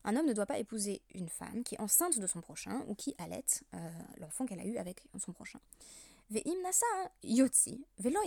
Un 0.04 0.18
homme 0.18 0.26
ne 0.26 0.34
doit 0.34 0.46
pas 0.46 0.60
épouser 0.60 1.02
une 1.16 1.30
femme 1.30 1.64
qui 1.64 1.76
est 1.76 1.80
enceinte 1.80 2.20
de 2.20 2.28
son 2.28 2.42
prochain 2.42 2.84
ou 2.88 2.96
qui 2.96 3.16
allait 3.18 3.46
euh, 3.74 3.90
l'enfant 4.18 4.46
qu'elle 4.46 4.60
a 4.60 4.66
eu 4.66 4.78
avec 4.78 5.02
son 5.18 5.32
prochain. 5.32 5.60
yotzi 7.24 7.86
velo 8.00 8.20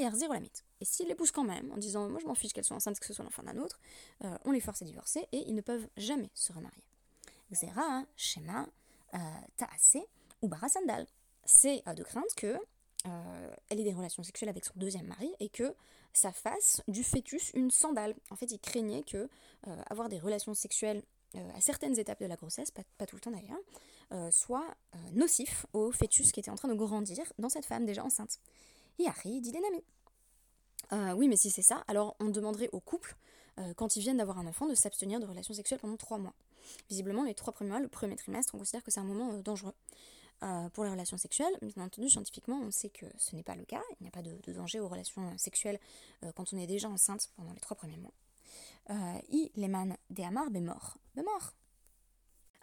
Et 0.80 0.84
s'il 0.86 1.08
l'épouse 1.08 1.32
quand 1.32 1.44
même, 1.44 1.70
en 1.72 1.76
disant 1.76 2.08
moi 2.08 2.18
je 2.18 2.26
m'en 2.26 2.34
fiche 2.34 2.54
qu'elle 2.54 2.64
soit 2.64 2.76
enceinte, 2.76 2.98
que 2.98 3.06
ce 3.06 3.12
soit 3.12 3.25
l'enfant 3.25 3.42
d'un 3.42 3.58
autre, 3.58 3.78
euh, 4.25 4.38
on 4.46 4.52
les 4.52 4.60
force 4.60 4.80
à 4.80 4.86
divorcer 4.86 5.28
et 5.32 5.44
ils 5.46 5.54
ne 5.54 5.60
peuvent 5.60 5.86
jamais 5.98 6.30
se 6.32 6.52
remarier. 6.52 6.82
Xera, 7.52 8.04
Shema, 8.16 8.66
euh, 9.14 9.18
Taase 9.58 9.98
ou 10.46 10.48
Barasandal. 10.48 11.06
C'est 11.44 11.82
de 11.94 12.02
crainte 12.02 12.34
que 12.36 12.56
elle 13.68 13.78
ait 13.78 13.84
des 13.84 13.92
relations 13.92 14.24
sexuelles 14.24 14.48
avec 14.48 14.64
son 14.64 14.72
deuxième 14.76 15.06
mari 15.06 15.30
et 15.38 15.48
que 15.48 15.76
ça 16.12 16.32
fasse 16.32 16.82
du 16.88 17.04
fœtus 17.04 17.52
une 17.54 17.70
sandale. 17.70 18.14
En 18.30 18.36
fait, 18.36 18.50
il 18.50 18.58
craignait 18.58 19.02
que 19.02 19.28
euh, 19.66 19.82
avoir 19.90 20.08
des 20.08 20.18
relations 20.18 20.54
sexuelles 20.54 21.02
euh, 21.34 21.50
à 21.54 21.60
certaines 21.60 21.98
étapes 21.98 22.20
de 22.20 22.26
la 22.26 22.36
grossesse, 22.36 22.70
pas, 22.70 23.06
tout 23.06 23.16
le 23.16 23.20
temps 23.20 23.30
d'ailleurs, 23.30 23.58
euh, 24.12 24.30
soit 24.30 24.74
nocif 25.12 25.66
au 25.72 25.92
fœtus 25.92 26.32
qui 26.32 26.40
était 26.40 26.50
en 26.50 26.54
train 26.54 26.68
de 26.68 26.74
grandir 26.74 27.30
dans 27.38 27.48
cette 27.48 27.66
femme 27.66 27.84
déjà 27.84 28.02
enceinte. 28.02 28.40
Yari 28.98 29.40
dit 29.40 29.52
les 29.52 29.60
oui, 31.14 31.26
mais 31.28 31.36
si 31.36 31.50
c'est 31.50 31.62
ça, 31.62 31.84
alors 31.88 32.16
on 32.20 32.26
demanderait 32.26 32.70
au 32.72 32.78
couple, 32.78 33.16
quand 33.74 33.96
ils 33.96 34.00
viennent 34.00 34.18
d'avoir 34.18 34.38
un 34.38 34.46
enfant, 34.46 34.68
de 34.68 34.74
s'abstenir 34.74 35.18
de 35.18 35.26
relations 35.26 35.52
sexuelles 35.52 35.80
pendant 35.80 35.96
trois 35.96 36.16
mois. 36.16 36.34
Visiblement, 36.88 37.24
les 37.24 37.34
trois 37.34 37.52
premiers 37.52 37.70
mois, 37.70 37.80
le 37.80 37.88
premier 37.88 38.14
trimestre, 38.14 38.54
on 38.54 38.58
considère 38.58 38.84
que 38.84 38.92
c'est 38.92 39.00
un 39.00 39.04
moment 39.04 39.32
dangereux. 39.38 39.74
Euh, 40.42 40.68
pour 40.68 40.84
les 40.84 40.90
relations 40.90 41.16
sexuelles. 41.16 41.56
Bien 41.62 41.84
entendu, 41.84 42.10
scientifiquement, 42.10 42.60
on 42.60 42.70
sait 42.70 42.90
que 42.90 43.06
ce 43.16 43.34
n'est 43.34 43.42
pas 43.42 43.54
le 43.54 43.64
cas. 43.64 43.80
Il 43.99 44.02
n'y 44.02 44.08
a 44.08 44.10
pas 44.10 44.20
de, 44.20 44.52
danger 44.52 44.80
aux 44.80 44.88
relations 44.88 45.36
sexuelles 45.38 45.80
euh, 46.25 46.32
quand 46.32 46.52
on 46.52 46.58
est 46.58 46.66
déjà 46.66 46.90
enceinte 46.90 47.30
pendant 47.36 47.54
les 47.54 47.60
trois 47.60 47.75
premiers 47.75 47.96
mois. 47.96 48.12
Euh, 48.90 49.18
I 49.30 49.50
leman 49.56 49.96
de 50.10 50.22
amar 50.22 50.50
bémor. 50.50 50.99
Bémor. 51.14 51.54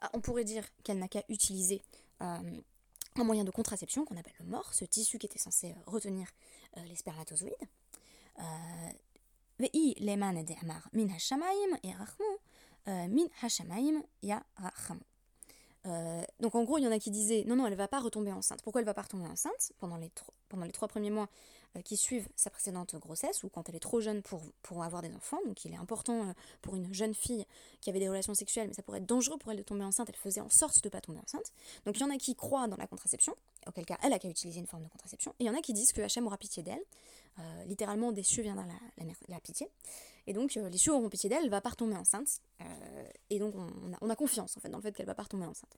Ah, 0.02 0.12
on 0.14 0.22
pourrait 0.22 0.44
dire 0.44 0.64
qu'elle 0.84 1.00
n'a 1.00 1.08
qu'à 1.08 1.24
utiliser 1.30 1.82
un 2.20 3.24
moyen 3.24 3.44
de 3.44 3.52
contraception 3.52 4.06
qu'on 4.06 4.18
appelle 4.18 4.36
le 4.40 4.46
mort, 4.46 4.74
ce 4.74 4.86
tissu 4.86 5.18
qui 5.18 5.26
était 5.26 5.40
censé 5.40 5.76
retenir 5.88 6.28
les 6.78 6.96
spermatozoïdes. 6.96 7.56
I 9.60 9.96
leman 10.00 10.44
de 10.44 10.54
amar 10.62 10.90
min 10.94 11.10
hashamaim 11.10 11.78
et 11.84 11.94
min 13.08 13.28
hashamaim 13.42 14.04
ya 14.22 14.44
euh, 15.86 16.22
donc 16.40 16.56
en 16.56 16.64
gros, 16.64 16.78
il 16.78 16.84
y 16.84 16.88
en 16.88 16.92
a 16.92 17.00
qui 17.00 17.12
disaient 17.12 17.44
non, 17.46 17.56
non, 17.56 17.68
elle 17.68 17.76
va 17.76 17.88
pas 17.88 18.00
retomber 18.00 18.32
enceinte. 18.32 18.62
Pourquoi 18.62 18.82
elle 18.82 18.86
va 18.86 18.94
pas 18.94 19.02
retomber 19.02 19.28
enceinte 19.28 19.74
pendant 19.80 19.98
les, 19.98 20.10
trois 20.72 20.88
premiers 20.88 21.10
mois 21.10 21.28
euh, 21.76 21.82
qui 21.82 21.98
suivent 21.98 22.28
sa 22.36 22.50
précédente 22.50 22.96
grossesse 22.96 23.44
ou 23.44 23.50
quand 23.50 23.68
elle 23.68 23.76
est 23.76 23.80
trop 23.80 24.00
jeune 24.00 24.22
pour, 24.22 24.84
avoir 24.84 25.02
des 25.02 25.14
enfants? 25.14 25.40
Donc 25.46 25.66
il 25.66 25.74
est 25.74 25.78
important 25.78 26.30
euh, 26.30 26.34
pour 26.62 26.76
une 26.76 26.94
jeune 26.94 27.14
fille 27.14 27.46
qui 27.82 27.90
avait 27.90 28.00
des 28.00 28.08
relations 28.08 28.34
sexuelles, 28.34 28.68
mais 28.70 28.74
ça 28.74 28.82
pourrait 28.82 29.00
être 29.00 29.06
dangereux 29.06 29.38
pour 29.38 29.52
elle 29.52 29.58
de 29.58 29.64
tomber 29.64 29.84
enceinte. 29.84 30.08
Elle 30.10 30.16
faisait 30.16 30.42
en 30.42 30.50
sorte 30.50 30.82
de 30.84 30.90
pas 30.90 31.02
tomber 31.02 31.20
enceinte. 31.20 31.52
Donc 31.86 31.98
il 31.98 32.02
y 32.02 32.06
en 32.06 32.12
a 32.12 32.18
qui 32.18 32.36
croient 32.36 32.68
dans 32.68 32.78
la 32.78 32.88
contraception, 32.88 33.36
auquel 33.68 33.86
cas 33.86 33.98
elle 34.04 34.14
a 34.14 34.20
qu'à 34.20 34.30
utiliser 34.30 34.60
une 34.60 34.68
forme 34.68 34.84
de 34.84 34.90
contraception. 34.90 35.32
Et 35.40 35.44
il 35.44 35.48
y 35.48 35.50
en 35.50 35.58
a 35.58 35.62
qui 35.62 35.74
disent 35.74 35.92
que 35.92 36.02
Hachem 36.02 36.26
aura 36.28 36.38
pitié 36.38 36.64
d'elle. 36.64 36.84
littéralement, 37.68 38.14
cieux 38.24 38.44
viendra 38.44 38.66
la, 38.66 39.06
la, 39.28 39.40
pitié. 39.42 39.68
Et 40.28 40.34
donc 40.34 40.54
les 40.56 40.78
cieux 40.78 40.94
auront 40.94 41.10
pitié 41.10 41.30
d'elle, 41.30 41.44
elle 41.44 41.50
va 41.50 41.62
pas 41.62 41.70
retomber 41.70 41.96
enceinte. 41.96 42.42
et 43.30 43.40
donc 43.40 43.56
on, 44.02 44.10
a, 44.10 44.16
confiance 44.16 44.56
en 44.58 44.60
fait 44.60 44.70
dans 44.70 44.78
le 44.78 44.84
fait 44.84 44.96
qu'elle 44.96 45.06
va 45.06 45.16
pas 45.16 45.24
retomber 45.24 45.46
enceinte. 45.46 45.78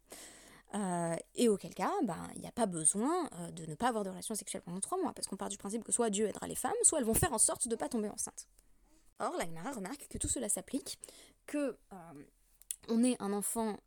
Euh, 0.74 1.16
et 1.36 1.48
auquel 1.48 1.74
cas, 1.74 1.92
ben, 2.04 2.28
il 2.36 2.42
n'y 2.42 2.48
a 2.48 2.52
pas 2.52 2.66
besoin 2.66 3.30
euh, 3.34 3.52
de 3.52 3.66
ne 3.66 3.76
pas 3.76 3.88
avoir 3.88 4.04
de 4.04 4.10
relations 4.10 4.36
sexuelles 4.36 4.64
pendant 4.64 4.80
trois 4.80 4.98
mois, 4.98 5.14
parce 5.14 5.28
qu'on 5.28 5.38
part 5.38 5.50
du 5.50 5.58
principe 5.58 5.84
que 5.84 5.92
soit 5.92 6.10
Dieu 6.10 6.28
aidera 6.28 6.48
les 6.48 6.56
femmes, 6.56 6.74
soit 6.84 7.00
elles 7.00 7.06
vont 7.06 7.14
faire 7.14 7.34
en 7.34 7.38
sorte 7.38 7.68
de 7.68 7.76
ne 7.76 7.80
pas 7.80 7.88
tomber 7.88 8.10
enceinte. 8.10 8.48
Or, 9.20 9.34
la 9.38 9.72
remarque 9.72 10.08
que 10.10 10.18
tout 10.18 10.28
cela 10.28 10.50
s'applique, 10.50 11.00
que 11.46 11.78
euh, 11.94 11.96
on 12.90 13.04
est 13.04 13.16
un 13.22 13.32
enfant 13.32 13.78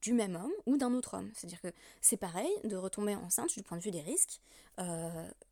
du 0.00 0.14
même 0.14 0.34
homme 0.34 0.52
ou 0.64 0.78
d'un 0.78 0.94
autre 0.94 1.14
homme. 1.14 1.30
C'est-à-dire 1.34 1.60
que 1.60 1.68
c'est 2.00 2.16
pareil 2.16 2.50
de 2.64 2.74
retomber 2.76 3.14
enceinte 3.14 3.52
du 3.52 3.62
point 3.62 3.76
de 3.76 3.82
vue 3.82 3.90
des 3.90 4.00
risques 4.00 4.40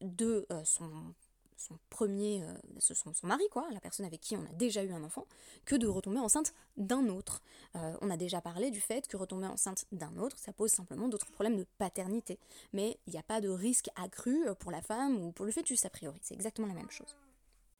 de 0.00 0.48
son 0.64 1.14
son 1.58 1.78
premier, 1.90 2.42
euh, 2.42 2.54
son, 2.78 3.12
mari, 3.24 3.44
quoi, 3.50 3.68
la 3.72 3.80
personne 3.80 4.06
avec 4.06 4.20
qui 4.20 4.36
on 4.36 4.44
a 4.44 4.52
déjà 4.54 4.82
eu 4.84 4.92
un 4.92 5.02
enfant, 5.02 5.26
que 5.64 5.74
de 5.74 5.86
retomber 5.86 6.20
enceinte 6.20 6.54
d'un 6.76 7.08
autre. 7.08 7.42
Euh, 7.76 7.96
on 8.00 8.10
a 8.10 8.16
déjà 8.16 8.40
parlé 8.40 8.70
du 8.70 8.80
fait 8.80 9.06
que 9.06 9.16
retomber 9.16 9.46
enceinte 9.46 9.84
d'un 9.92 10.16
autre, 10.18 10.38
ça 10.38 10.52
pose 10.52 10.70
simplement 10.70 11.08
d'autres 11.08 11.30
problèmes 11.32 11.56
de 11.56 11.66
paternité. 11.76 12.38
Mais 12.72 12.98
il 13.06 13.12
n'y 13.12 13.18
a 13.18 13.24
pas 13.24 13.40
de 13.40 13.48
risque 13.48 13.90
accru 13.96 14.46
pour 14.60 14.70
la 14.70 14.80
femme 14.80 15.22
ou 15.22 15.32
pour 15.32 15.44
le 15.44 15.52
fœtus, 15.52 15.84
a 15.84 15.90
priori. 15.90 16.18
C'est 16.22 16.34
exactement 16.34 16.68
la 16.68 16.74
même 16.74 16.90
chose. 16.90 17.16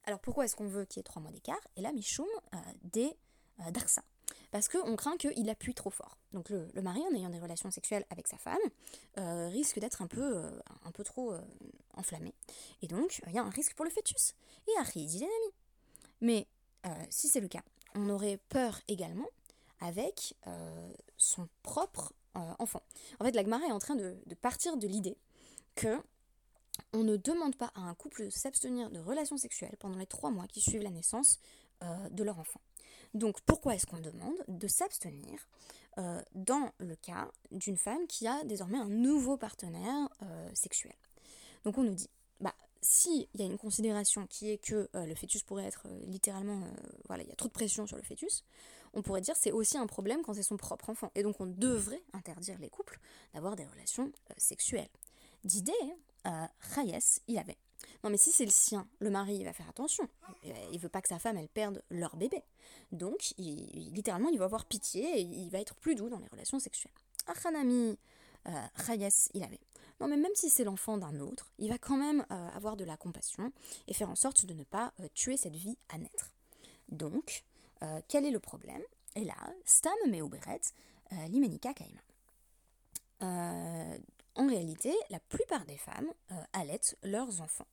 Alors 0.04 0.20
pourquoi 0.20 0.44
est-ce 0.44 0.56
qu'on 0.56 0.68
veut 0.68 0.84
qu'il 0.84 0.98
y 0.98 1.00
ait 1.00 1.04
trois 1.04 1.22
mois 1.22 1.30
d'écart? 1.30 1.60
Et 1.76 1.80
là, 1.80 1.92
Michoum, 1.92 2.26
euh, 2.54 2.56
des 2.82 3.16
Darsa 3.70 4.02
parce 4.50 4.68
qu'on 4.68 4.96
craint 4.96 5.16
qu'il 5.16 5.48
appuie 5.50 5.74
trop 5.74 5.90
fort. 5.90 6.18
Donc 6.32 6.50
le, 6.50 6.68
mari, 6.82 7.00
en 7.10 7.14
ayant 7.14 7.30
des 7.30 7.38
relations 7.38 7.70
sexuelles 7.70 8.04
avec 8.10 8.28
sa 8.28 8.38
femme, 8.38 8.56
euh, 9.18 9.48
risque 9.48 9.78
d'être 9.78 10.02
un 10.02 10.06
peu, 10.06 10.36
euh, 10.36 10.50
un 10.84 10.90
peu 10.90 11.04
trop 11.04 11.32
euh, 11.32 11.40
enflammé. 11.94 12.34
Et 12.82 12.86
donc, 12.86 13.20
il 13.26 13.32
y 13.32 13.38
a 13.38 13.42
un 13.42 13.50
risque 13.50 13.74
pour 13.74 13.84
le 13.84 13.90
fœtus. 13.90 14.34
Et 14.66 14.78
Harry 14.78 15.06
dit 15.06 15.20
l'ennemi. 15.20 15.52
Mais 16.20 16.46
si 17.10 17.28
c'est 17.28 17.40
le 17.40 17.48
cas, 17.48 17.62
on 17.94 18.08
aurait 18.08 18.38
peur 18.48 18.80
également 18.88 19.28
avec 19.80 20.34
son 21.16 21.48
propre 21.62 22.14
enfant. 22.34 22.82
En 23.20 23.24
fait, 23.24 23.32
la 23.32 23.42
est 23.42 23.72
en 23.72 23.78
train 23.78 23.94
de, 23.94 24.16
de 24.24 24.34
partir 24.34 24.76
de 24.76 24.86
l'idée 24.86 25.18
que 25.74 25.98
on 26.94 27.02
ne 27.02 27.16
demande 27.16 27.56
pas 27.56 27.70
à 27.74 27.80
un 27.80 27.94
couple 27.94 28.24
de 28.24 28.30
s'abstenir 28.30 28.90
de 28.90 29.00
relations 29.00 29.36
sexuelles 29.36 29.76
pendant 29.78 29.98
les 29.98 30.06
trois 30.06 30.30
mois 30.30 30.46
qui 30.46 30.60
suivent 30.60 30.82
la 30.82 30.90
naissance 30.90 31.40
de 31.82 32.24
leur 32.24 32.38
enfant. 32.38 32.60
Donc 33.14 33.40
pourquoi 33.42 33.74
est-ce 33.74 33.86
qu'on 33.86 34.00
demande 34.00 34.36
de 34.48 34.68
s'abstenir 34.68 35.46
euh, 35.98 36.20
dans 36.34 36.72
le 36.78 36.94
cas 36.96 37.30
d'une 37.50 37.76
femme 37.76 38.06
qui 38.06 38.26
a 38.26 38.44
désormais 38.44 38.78
un 38.78 38.88
nouveau 38.88 39.36
partenaire 39.36 40.08
euh, 40.22 40.50
sexuel? 40.54 40.94
Donc 41.64 41.78
on 41.78 41.82
nous 41.82 41.94
dit, 41.94 42.10
bah 42.40 42.54
s'il 42.80 43.26
y 43.34 43.42
a 43.42 43.46
une 43.46 43.58
considération 43.58 44.26
qui 44.26 44.50
est 44.50 44.58
que 44.58 44.88
euh, 44.94 45.06
le 45.06 45.14
fœtus 45.14 45.42
pourrait 45.42 45.64
être 45.64 45.86
littéralement, 46.06 46.62
voilà, 47.06 47.22
il 47.22 47.28
y 47.28 47.32
a 47.32 47.36
trop 47.36 47.48
de 47.48 47.52
pression 47.52 47.86
sur 47.86 47.96
le 47.96 48.02
fœtus, 48.02 48.44
on 48.94 49.02
pourrait 49.02 49.20
dire 49.20 49.36
c'est 49.36 49.52
aussi 49.52 49.76
un 49.76 49.86
problème 49.86 50.22
quand 50.22 50.34
c'est 50.34 50.42
son 50.42 50.56
propre 50.56 50.90
enfant. 50.90 51.10
Et 51.14 51.22
donc 51.22 51.40
on 51.40 51.46
devrait 51.46 52.02
interdire 52.12 52.58
les 52.58 52.70
couples 52.70 53.00
d'avoir 53.34 53.56
des 53.56 53.64
relations 53.64 54.12
sexuelles. 54.36 54.88
D'idée, 55.44 55.72
Reyes 56.74 57.20
il 57.26 57.38
avait 57.38 57.58
non, 58.02 58.10
mais 58.10 58.16
si 58.16 58.32
c'est 58.32 58.44
le 58.44 58.50
sien, 58.50 58.88
le 58.98 59.10
mari, 59.10 59.36
il 59.36 59.44
va 59.44 59.52
faire 59.52 59.68
attention. 59.68 60.08
Il 60.72 60.78
veut 60.78 60.88
pas 60.88 61.02
que 61.02 61.08
sa 61.08 61.18
femme, 61.18 61.36
elle 61.36 61.48
perde 61.48 61.82
leur 61.90 62.16
bébé. 62.16 62.42
Donc, 62.92 63.34
littéralement, 63.38 64.28
il 64.30 64.38
va 64.38 64.46
avoir 64.46 64.64
pitié 64.66 65.18
et 65.18 65.22
il 65.22 65.50
va 65.50 65.58
être 65.60 65.74
plus 65.76 65.94
doux 65.94 66.08
dans 66.08 66.18
les 66.18 66.28
relations 66.28 66.58
sexuelles. 66.58 66.92
Achanami, 67.26 67.98
Rayas 68.74 69.30
il 69.34 69.42
avait. 69.42 69.60
Non 70.00 70.06
mais 70.06 70.16
même 70.16 70.34
si 70.34 70.48
c'est 70.48 70.62
l'enfant 70.62 70.96
d'un 70.96 71.18
autre, 71.18 71.52
il 71.58 71.68
va 71.68 71.76
quand 71.76 71.96
même 71.96 72.24
avoir 72.54 72.76
de 72.76 72.84
la 72.84 72.96
compassion 72.96 73.52
et 73.88 73.94
faire 73.94 74.08
en 74.08 74.14
sorte 74.14 74.46
de 74.46 74.54
ne 74.54 74.62
pas 74.62 74.92
tuer 75.14 75.36
cette 75.36 75.56
vie 75.56 75.76
à 75.88 75.98
naître. 75.98 76.32
Donc, 76.88 77.44
quel 78.06 78.24
est 78.24 78.30
le 78.30 78.38
problème? 78.38 78.82
Et 79.16 79.24
là, 79.24 79.34
Stam 79.64 79.92
Meuberet, 80.08 80.60
Limenika 81.28 81.74
Kaima. 81.74 82.00
En 84.38 84.46
réalité, 84.46 84.94
la 85.10 85.20
plupart 85.20 85.66
des 85.66 85.76
femmes 85.76 86.10
allaitent 86.52 86.96
leurs 87.02 87.40
enfants. 87.40 87.66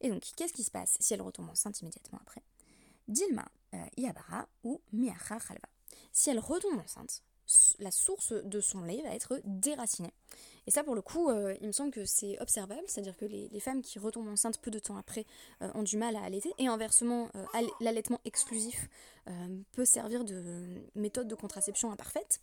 Et 0.00 0.10
donc, 0.10 0.22
qu'est-ce 0.36 0.52
qui 0.52 0.64
se 0.64 0.70
passe 0.70 0.96
si 1.00 1.14
elles 1.14 1.22
retombent 1.22 1.50
enceinte 1.50 1.80
immédiatement 1.80 2.18
après? 2.20 2.42
Dilma 3.08 3.46
Iabara 3.96 4.48
ou 4.64 4.80
Miacha 4.92 5.38
Khalva. 5.38 5.68
Si 6.12 6.30
elle 6.30 6.38
retombe 6.38 6.78
enceinte, 6.78 7.22
la 7.78 7.90
source 7.90 8.32
de 8.32 8.60
son 8.60 8.82
lait 8.82 9.02
va 9.02 9.14
être 9.14 9.40
déracinée. 9.44 10.12
Et 10.66 10.70
ça, 10.70 10.84
pour 10.84 10.94
le 10.94 11.02
coup, 11.02 11.28
euh, 11.30 11.56
il 11.60 11.66
me 11.66 11.72
semble 11.72 11.90
que 11.90 12.04
c'est 12.04 12.40
observable, 12.40 12.84
c'est-à-dire 12.86 13.16
que 13.16 13.24
les, 13.24 13.60
femmes 13.60 13.82
qui 13.82 13.98
retombent 13.98 14.28
enceintes 14.28 14.60
peu 14.60 14.70
de 14.70 14.78
temps 14.78 14.96
après 14.96 15.26
euh, 15.62 15.70
ont 15.74 15.82
du 15.82 15.96
mal 15.96 16.16
à 16.16 16.22
allaiter, 16.22 16.52
et 16.58 16.68
inversement, 16.68 17.28
euh, 17.34 17.44
l'allaitement 17.80 18.20
exclusif 18.24 18.88
peut 19.72 19.84
servir 19.84 20.24
de 20.24 20.82
méthode 20.96 21.28
de 21.28 21.36
contraception 21.36 21.92
imparfaite. 21.92 22.40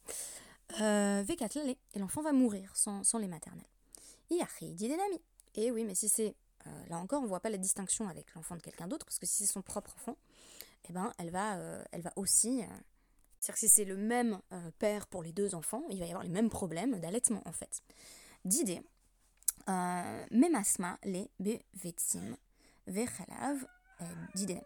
V4 0.73 1.63
lait, 1.65 1.77
et 1.93 1.99
l'enfant 1.99 2.21
va 2.21 2.33
mourir 2.33 2.75
sans, 2.75 3.03
sans 3.03 3.17
lait 3.17 3.27
maternel. 3.27 3.65
dit 4.29 4.91
Et 5.55 5.71
oui, 5.71 5.85
mais 5.85 5.95
si 5.95 6.09
c'est. 6.09 6.35
là 6.89 6.97
encore, 6.97 7.21
on 7.21 7.23
ne 7.23 7.29
voit 7.29 7.39
pas 7.39 7.49
la 7.49 7.57
distinction 7.57 8.07
avec 8.09 8.33
l'enfant 8.35 8.55
de 8.55 8.61
quelqu'un 8.61 8.87
d'autre, 8.87 9.05
parce 9.05 9.19
que 9.19 9.25
si 9.25 9.45
c'est 9.45 9.53
son 9.53 9.61
propre 9.61 9.93
enfant, 9.95 10.17
eh 10.89 10.93
ben, 10.93 11.13
elle, 11.17 11.31
va, 11.31 11.57
elle 11.91 12.01
va 12.01 12.11
aussi 12.15 12.63
c'est-à-dire 13.39 13.53
que 13.53 13.67
si 13.67 13.69
c'est 13.69 13.85
le 13.85 13.97
même 13.97 14.39
euh, 14.51 14.71
père 14.79 15.07
pour 15.07 15.23
les 15.23 15.31
deux 15.31 15.55
enfants, 15.55 15.83
il 15.89 15.99
va 15.99 16.05
y 16.05 16.09
avoir 16.09 16.23
les 16.23 16.29
mêmes 16.29 16.49
problèmes 16.49 16.99
d'allaitement 16.99 17.41
en 17.45 17.51
fait. 17.51 17.81
D'idée, 18.45 18.81
euh, 19.69 20.25
même 20.31 20.55
asma 20.55 20.97
les 21.03 21.29
bevetsim 21.39 22.35
vechalav 22.87 23.65
euh, 24.01 24.05
d'idée 24.35 24.61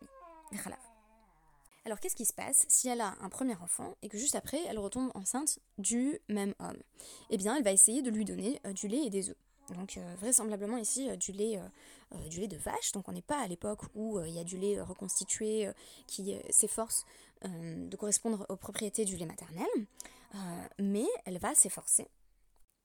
alors 1.85 1.99
qu'est-ce 1.99 2.15
qui 2.15 2.25
se 2.25 2.33
passe 2.33 2.65
si 2.67 2.87
elle 2.87 3.01
a 3.01 3.15
un 3.21 3.29
premier 3.29 3.55
enfant 3.55 3.95
et 4.01 4.09
que 4.09 4.17
juste 4.17 4.35
après 4.35 4.59
elle 4.67 4.79
retombe 4.79 5.11
enceinte 5.15 5.59
du 5.77 6.19
même 6.29 6.53
homme? 6.59 6.81
Eh 7.29 7.37
bien 7.37 7.55
elle 7.55 7.63
va 7.63 7.71
essayer 7.71 8.01
de 8.01 8.09
lui 8.09 8.25
donner 8.25 8.61
du 8.73 8.87
lait 8.87 9.05
et 9.05 9.09
des 9.09 9.29
œufs. 9.29 9.37
Donc 9.75 9.97
vraisemblablement 10.19 10.77
ici 10.77 11.15
du 11.17 11.31
lait, 11.31 11.59
du 12.29 12.41
lait 12.41 12.47
de 12.47 12.57
vache, 12.57 12.91
donc 12.91 13.07
on 13.07 13.13
n'est 13.13 13.21
pas 13.21 13.39
à 13.39 13.47
l'époque 13.47 13.81
où 13.95 14.19
il 14.19 14.33
y 14.33 14.39
a 14.39 14.43
du 14.43 14.57
lait 14.57 14.81
reconstitué 14.81 15.71
qui 16.07 16.35
s'efforce 16.49 17.05
euh, 17.45 17.87
de 17.87 17.97
correspondre 17.97 18.45
aux 18.49 18.55
propriétés 18.55 19.03
du 19.03 19.17
lait 19.17 19.25
maternel, 19.25 19.65
euh, 20.35 20.37
mais 20.77 21.07
elle 21.25 21.39
va 21.39 21.55
s'efforcer 21.55 22.07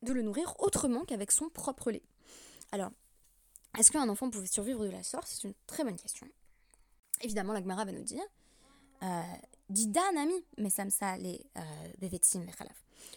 de 0.01 0.15
le 0.15 0.23
nourrir 0.23 0.55
autrement 0.61 1.05
qu'avec 1.05 1.31
son 1.31 1.51
propre 1.51 1.91
lait. 1.91 2.03
Alors, 2.73 2.91
est-ce 3.79 3.93
qu'un 3.93 4.09
enfant 4.09 4.31
pouvait 4.31 4.47
survivre 4.47 4.83
de 4.83 4.91
la 4.91 5.03
sorte? 5.03 5.29
C'est 5.29 5.45
une 5.45 5.55
très 5.67 5.85
bonne 5.85 5.97
question. 5.97 6.27
Évidemment, 7.21 7.53
la 7.53 7.61
Gemara 7.61 7.85
va 7.85 7.93
nous 7.93 8.03
dire 8.03 8.23
euh, 9.03 9.23
Dida 9.71 10.01
Nami, 10.13 10.45
mais 10.59 10.71
samsa 10.71 11.17
les 11.17 11.45
bevetim 11.99 12.45
les 12.45 12.53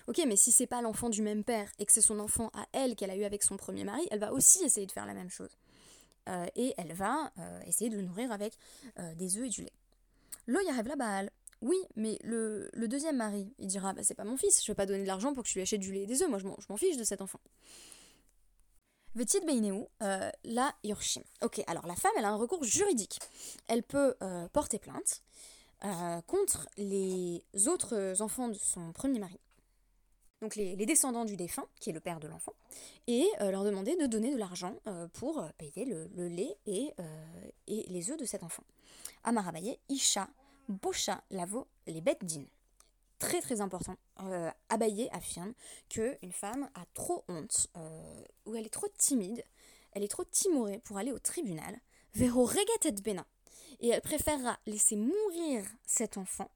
Ok, 0.08 0.22
mais 0.28 0.36
si 0.36 0.52
c'est 0.52 0.68
pas 0.68 0.82
l'enfant 0.82 1.10
du 1.10 1.22
même 1.22 1.44
père 1.44 1.72
et 1.80 1.86
que 1.86 1.92
c'est 1.92 2.02
son 2.02 2.20
enfant 2.20 2.50
à 2.54 2.66
elle 2.74 2.96
qu'elle 2.96 3.12
a 3.12 3.16
eu 3.16 3.24
avec 3.24 3.44
son 3.44 3.58
premier 3.58 3.84
mari, 3.84 4.08
elle 4.12 4.20
va 4.20 4.34
aussi 4.34 4.64
essayer 4.64 4.88
de 4.88 4.92
faire 4.92 5.06
la 5.06 5.14
même 5.14 5.30
chose. 5.30 5.58
et 6.56 6.74
elle 6.78 6.94
va 6.94 7.32
essayer 7.66 7.90
de 7.90 7.96
le 7.98 8.04
nourrir 8.04 8.32
avec 8.32 8.54
des 9.16 9.38
œufs 9.38 9.46
et 9.46 9.50
du 9.50 9.62
lait. 9.62 9.74
Lo 10.48 10.60
Yarev 10.62 10.88
la 10.88 10.96
Baal. 10.96 11.32
Oui, 11.62 11.78
mais 11.96 12.18
le, 12.24 12.70
deuxième 12.88 13.18
mari, 13.18 13.54
il 13.60 13.68
dira 13.68 13.94
bah, 13.94 14.02
c'est 14.04 14.16
pas 14.16 14.24
mon 14.24 14.38
fils, 14.38 14.64
je 14.64 14.72
vais 14.72 14.76
pas 14.76 14.86
donner 14.86 15.04
de 15.04 15.08
l'argent 15.08 15.34
pour 15.34 15.44
que 15.44 15.50
je 15.50 15.56
lui 15.56 15.62
achète 15.62 15.82
du 15.82 15.92
lait 15.92 16.04
et 16.04 16.08
des 16.08 16.24
œufs, 16.24 16.30
moi 16.30 16.40
je 16.40 16.46
m'en 16.48 16.78
fiche 16.78 16.98
de 16.98 17.04
cet 17.04 17.22
enfant. 17.22 17.40
Vetit 19.16 19.42
Beineu, 19.42 19.88
euh, 20.04 20.30
la 20.44 20.74
Yorshim. 20.84 21.24
Ok, 21.42 21.62
alors 21.68 21.88
la 21.88 21.96
femme, 21.96 22.12
elle 22.18 22.26
a 22.26 22.30
un 22.30 22.36
recours 22.36 22.64
juridique. 22.64 23.20
Elle 23.68 23.84
peut 23.84 24.16
euh, 24.22 24.48
porter 24.50 24.80
plainte 24.80 25.24
euh, 25.84 26.22
contre 26.22 26.68
les 26.78 27.44
autres 27.68 28.22
enfants 28.22 28.48
de 28.48 28.56
son 28.56 28.92
premier 28.94 29.20
mari, 29.20 29.40
donc 30.42 30.56
les, 30.56 30.76
descendants 30.86 31.26
du 31.26 31.36
défunt, 31.36 31.68
qui 31.80 31.90
est 31.90 31.94
le 31.94 32.00
père 32.00 32.20
de 32.20 32.28
l'enfant, 32.28 32.54
et 33.08 33.28
leur 33.42 33.66
demander 33.66 33.98
de 33.98 34.06
donner 34.06 34.32
de 34.32 34.38
l'argent 34.38 34.74
pour 35.12 35.44
payer 35.58 35.84
le, 35.84 36.28
lait 36.30 36.56
et, 36.66 36.94
et, 37.68 37.86
les 37.90 38.10
œufs 38.10 38.18
de 38.18 38.24
cet 38.24 38.44
enfant. 38.44 38.64
Amarabaye, 39.26 39.78
Isha, 39.90 40.30
Bocha 40.70 41.22
Lavo 41.32 41.68
les 41.88 42.00
bêtes 42.00 42.24
din. 42.24 42.46
Très 43.20 43.42
très 43.42 43.60
important. 43.60 43.98
Euh, 44.22 44.50
Abaye 44.70 45.10
affirme 45.12 45.54
qu'une 45.90 46.32
femme 46.32 46.70
a 46.74 46.86
trop 46.94 47.26
honte, 47.28 47.68
euh, 47.76 48.24
ou 48.46 48.56
elle 48.56 48.66
est 48.66 48.74
trop 48.74 48.88
timide, 48.98 49.44
elle 49.92 50.04
est 50.04 50.10
trop 50.10 50.24
timorée 50.24 50.80
pour 50.80 50.98
aller 50.98 51.12
au 51.12 51.20
tribunal, 51.20 51.78
vero 52.14 52.46
regatet 52.46 53.02
bena. 53.04 53.26
Et 53.80 53.90
elle 53.90 54.02
préférera 54.02 54.58
laisser 54.66 54.96
mourir 54.96 55.64
cet 55.86 56.18
enfant 56.18 56.50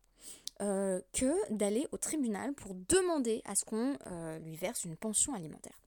euh, 0.62 1.02
que 1.14 1.54
d'aller 1.54 1.88
au 1.92 1.98
tribunal 1.98 2.54
pour 2.54 2.74
demander 2.74 3.42
à 3.46 3.56
ce 3.56 3.66
qu'on 3.66 3.98
lui 4.44 4.56
verse 4.56 4.86
une 4.86 4.96
pension 4.96 5.34
alimentaire. 5.34 5.80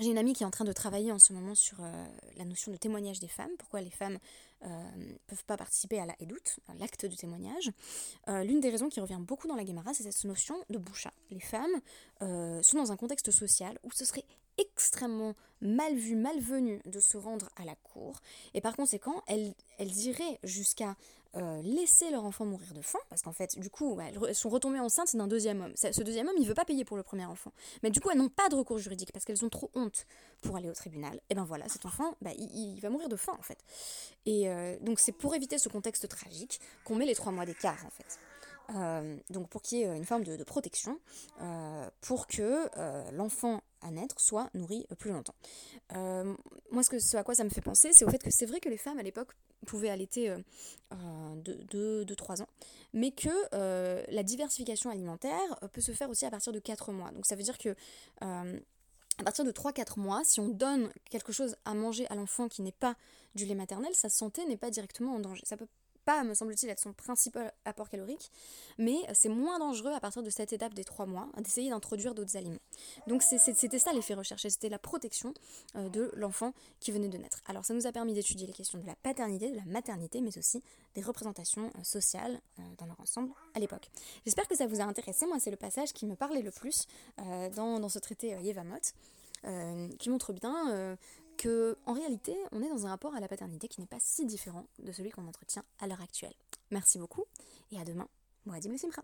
J'ai 0.00 0.10
une 0.10 0.18
amie 0.18 0.34
qui 0.34 0.44
est 0.44 0.46
en 0.46 0.50
train 0.50 0.64
de 0.64 0.72
travailler 0.72 1.10
en 1.10 1.18
ce 1.18 1.32
moment 1.32 1.54
sur 1.54 1.78
la 2.36 2.44
notion 2.44 2.70
de 2.70 2.76
témoignage 2.76 3.18
des 3.18 3.28
femmes, 3.28 3.50
pourquoi 3.58 3.80
les 3.80 3.90
femmes 3.90 4.18
ne 4.62 4.68
euh, 4.68 5.14
peuvent 5.26 5.44
pas 5.44 5.56
participer 5.56 5.98
à 5.98 6.06
la 6.06 6.14
Edout, 6.20 6.58
à 6.68 6.74
l'acte 6.74 7.06
de 7.06 7.14
témoignage. 7.14 7.70
Euh, 8.28 8.42
l'une 8.44 8.60
des 8.60 8.70
raisons 8.70 8.88
qui 8.88 9.00
revient 9.00 9.18
beaucoup 9.20 9.48
dans 9.48 9.56
la 9.56 9.64
Gemara, 9.64 9.94
c'est 9.94 10.10
cette 10.10 10.24
notion 10.24 10.56
de 10.68 10.78
boucha. 10.78 11.12
Les 11.30 11.40
femmes 11.40 11.80
euh, 12.22 12.62
sont 12.62 12.76
dans 12.76 12.92
un 12.92 12.96
contexte 12.96 13.30
social 13.30 13.78
où 13.82 13.90
ce 13.92 14.04
serait 14.04 14.24
extrêmement 14.60 15.34
mal 15.60 15.94
vu, 15.96 16.16
malvenu 16.16 16.80
de 16.86 17.00
se 17.00 17.16
rendre 17.16 17.48
à 17.56 17.64
la 17.64 17.74
cour, 17.76 18.20
et 18.54 18.60
par 18.60 18.76
conséquent, 18.76 19.22
elles, 19.26 19.54
elles 19.78 19.96
iraient 20.06 20.38
jusqu'à 20.42 20.96
euh, 21.36 21.62
laisser 21.62 22.10
leur 22.10 22.24
enfant 22.24 22.44
mourir 22.44 22.74
de 22.74 22.82
faim, 22.82 22.98
parce 23.08 23.22
qu'en 23.22 23.32
fait, 23.32 23.56
du 23.56 23.70
coup, 23.70 24.00
elles 24.00 24.34
sont 24.34 24.48
retombées 24.48 24.80
enceintes 24.80 25.14
d'un 25.14 25.28
deuxième 25.28 25.60
homme. 25.60 25.72
Ce 25.76 26.02
deuxième 26.02 26.26
homme, 26.26 26.34
il 26.38 26.48
veut 26.48 26.54
pas 26.54 26.64
payer 26.64 26.84
pour 26.84 26.96
le 26.96 27.04
premier 27.04 27.24
enfant. 27.24 27.52
Mais 27.84 27.90
du 27.90 28.00
coup, 28.00 28.10
elles 28.10 28.18
n'ont 28.18 28.28
pas 28.28 28.48
de 28.48 28.56
recours 28.56 28.78
juridique, 28.78 29.12
parce 29.12 29.24
qu'elles 29.24 29.44
ont 29.44 29.48
trop 29.48 29.70
honte 29.74 30.06
pour 30.42 30.56
aller 30.56 30.68
au 30.68 30.72
tribunal. 30.72 31.20
Et 31.30 31.36
ben 31.36 31.44
voilà, 31.44 31.68
cet 31.68 31.86
enfant, 31.86 32.16
bah, 32.20 32.32
il, 32.36 32.80
va 32.80 32.90
mourir 32.90 33.08
de 33.08 33.14
faim, 33.14 33.36
en 33.38 33.42
fait. 33.42 33.58
Et 34.26 34.48
euh, 34.48 34.76
donc, 34.80 34.98
c'est 34.98 35.12
pour 35.12 35.34
éviter 35.36 35.58
ce 35.58 35.68
contexte 35.68 36.08
tragique 36.08 36.60
qu'on 36.84 36.96
met 36.96 37.06
les 37.06 37.14
trois 37.14 37.30
mois 37.30 37.46
d'écart, 37.46 37.84
en 37.86 37.90
fait. 37.90 38.18
Euh, 38.76 39.16
donc 39.30 39.48
pour 39.48 39.62
qu'il 39.62 39.78
y 39.78 39.82
ait 39.82 39.96
une 39.96 40.04
forme 40.04 40.22
de, 40.22 40.44
protection, 40.44 40.98
pour 42.00 42.26
que 42.26 42.68
l'enfant 43.12 43.62
à 43.82 43.90
naître 43.90 44.20
soit 44.20 44.50
nourri 44.54 44.86
plus 44.98 45.10
longtemps. 45.10 45.34
moi, 45.92 46.82
ce, 46.82 46.90
que, 46.90 47.16
à 47.16 47.24
quoi 47.24 47.34
ça 47.34 47.44
me 47.44 47.50
fait 47.50 47.60
penser, 47.60 47.90
c'est 47.92 48.04
au 48.04 48.10
fait 48.10 48.22
que 48.22 48.30
c'est 48.30 48.46
vrai 48.46 48.60
que 48.60 48.68
les 48.68 48.76
femmes 48.76 48.98
à 48.98 49.02
l'époque 49.02 49.34
pouvait 49.66 49.90
allaiter 49.90 50.30
euh, 50.30 50.38
de, 51.36 52.04
de, 52.04 52.14
3 52.14 52.42
ans, 52.42 52.48
mais 52.92 53.10
que 53.10 53.28
euh, 53.54 54.02
la 54.08 54.22
diversification 54.22 54.90
alimentaire 54.90 55.58
peut 55.72 55.80
se 55.80 55.92
faire 55.92 56.10
aussi 56.10 56.24
à 56.26 56.30
partir 56.30 56.52
de 56.52 56.58
4 56.58 56.92
mois. 56.92 57.10
Donc 57.12 57.26
ça 57.26 57.36
veut 57.36 57.42
dire 57.42 57.58
que 57.58 57.74
euh, 58.22 58.60
à 59.18 59.22
partir 59.22 59.44
de 59.44 59.52
3-4 59.52 60.00
mois, 60.00 60.22
si 60.24 60.40
on 60.40 60.48
donne 60.48 60.90
quelque 61.10 61.32
chose 61.32 61.56
à 61.64 61.74
manger 61.74 62.06
à 62.08 62.14
l'enfant 62.14 62.48
qui 62.48 62.62
n'est 62.62 62.72
pas 62.72 62.96
du 63.34 63.44
lait 63.44 63.54
maternel, 63.54 63.94
sa 63.94 64.08
santé 64.08 64.44
n'est 64.46 64.56
pas 64.56 64.70
directement 64.70 65.14
en 65.14 65.20
danger. 65.20 65.42
Ça 65.44 65.56
peut 65.56 65.68
pas, 66.10 66.24
me 66.24 66.34
semble-t-il, 66.34 66.68
être 66.70 66.80
son 66.80 66.92
principal 66.92 67.52
apport 67.64 67.88
calorique, 67.88 68.32
mais 68.78 68.96
c'est 69.12 69.28
moins 69.28 69.60
dangereux 69.60 69.92
à 69.92 70.00
partir 70.00 70.24
de 70.24 70.30
cette 70.30 70.52
étape 70.52 70.74
des 70.74 70.82
trois 70.82 71.06
mois 71.06 71.28
d'essayer 71.38 71.70
d'introduire 71.70 72.16
d'autres 72.16 72.36
aliments. 72.36 72.58
Donc 73.06 73.22
c'était 73.22 73.78
ça 73.78 73.92
l'effet 73.92 74.14
recherché, 74.14 74.50
c'était 74.50 74.68
la 74.68 74.80
protection 74.80 75.32
euh, 75.76 75.88
de 75.88 76.10
l'enfant 76.16 76.52
qui 76.80 76.90
venait 76.90 77.08
de 77.08 77.16
naître. 77.16 77.40
Alors 77.46 77.64
ça 77.64 77.74
nous 77.74 77.86
a 77.86 77.92
permis 77.92 78.12
d'étudier 78.12 78.48
les 78.48 78.52
questions 78.52 78.80
de 78.80 78.86
la 78.86 78.96
paternité, 78.96 79.52
de 79.52 79.56
la 79.56 79.64
maternité, 79.66 80.20
mais 80.20 80.36
aussi 80.36 80.64
des 80.96 81.02
représentations 81.02 81.70
euh, 81.78 81.84
sociales 81.84 82.40
euh, 82.58 82.62
dans 82.78 82.86
leur 82.86 82.98
ensemble 82.98 83.32
à 83.54 83.60
l'époque. 83.60 83.88
J'espère 84.24 84.48
que 84.48 84.56
ça 84.56 84.66
vous 84.66 84.80
a 84.80 84.84
intéressé, 84.84 85.26
moi 85.26 85.38
c'est 85.38 85.52
le 85.52 85.56
passage 85.56 85.92
qui 85.92 86.06
me 86.06 86.16
parlait 86.16 86.42
le 86.42 86.50
plus 86.50 86.88
dans, 87.54 87.88
ce 87.88 87.98
traité 88.00 88.36
Yevamot. 88.42 88.80
qui 89.98 90.10
montre 90.10 90.32
bien 90.32 90.96
en 91.46 91.92
réalité, 91.92 92.36
on 92.52 92.62
est 92.62 92.68
dans 92.68 92.86
un 92.86 92.90
rapport 92.90 93.14
à 93.14 93.20
la 93.20 93.28
paternité 93.28 93.68
qui 93.68 93.80
n'est 93.80 93.86
pas 93.86 94.00
si 94.00 94.26
différent 94.26 94.66
de 94.78 94.92
celui 94.92 95.10
qu'on 95.10 95.26
entretient 95.26 95.64
à 95.80 95.86
l'heure 95.86 96.00
actuelle. 96.00 96.34
Merci 96.70 96.98
beaucoup 96.98 97.24
et 97.72 97.78
à 97.78 97.84
demain. 97.84 98.08
Moadim 98.46 98.72
le 98.72 98.78
Simcha. 98.78 99.02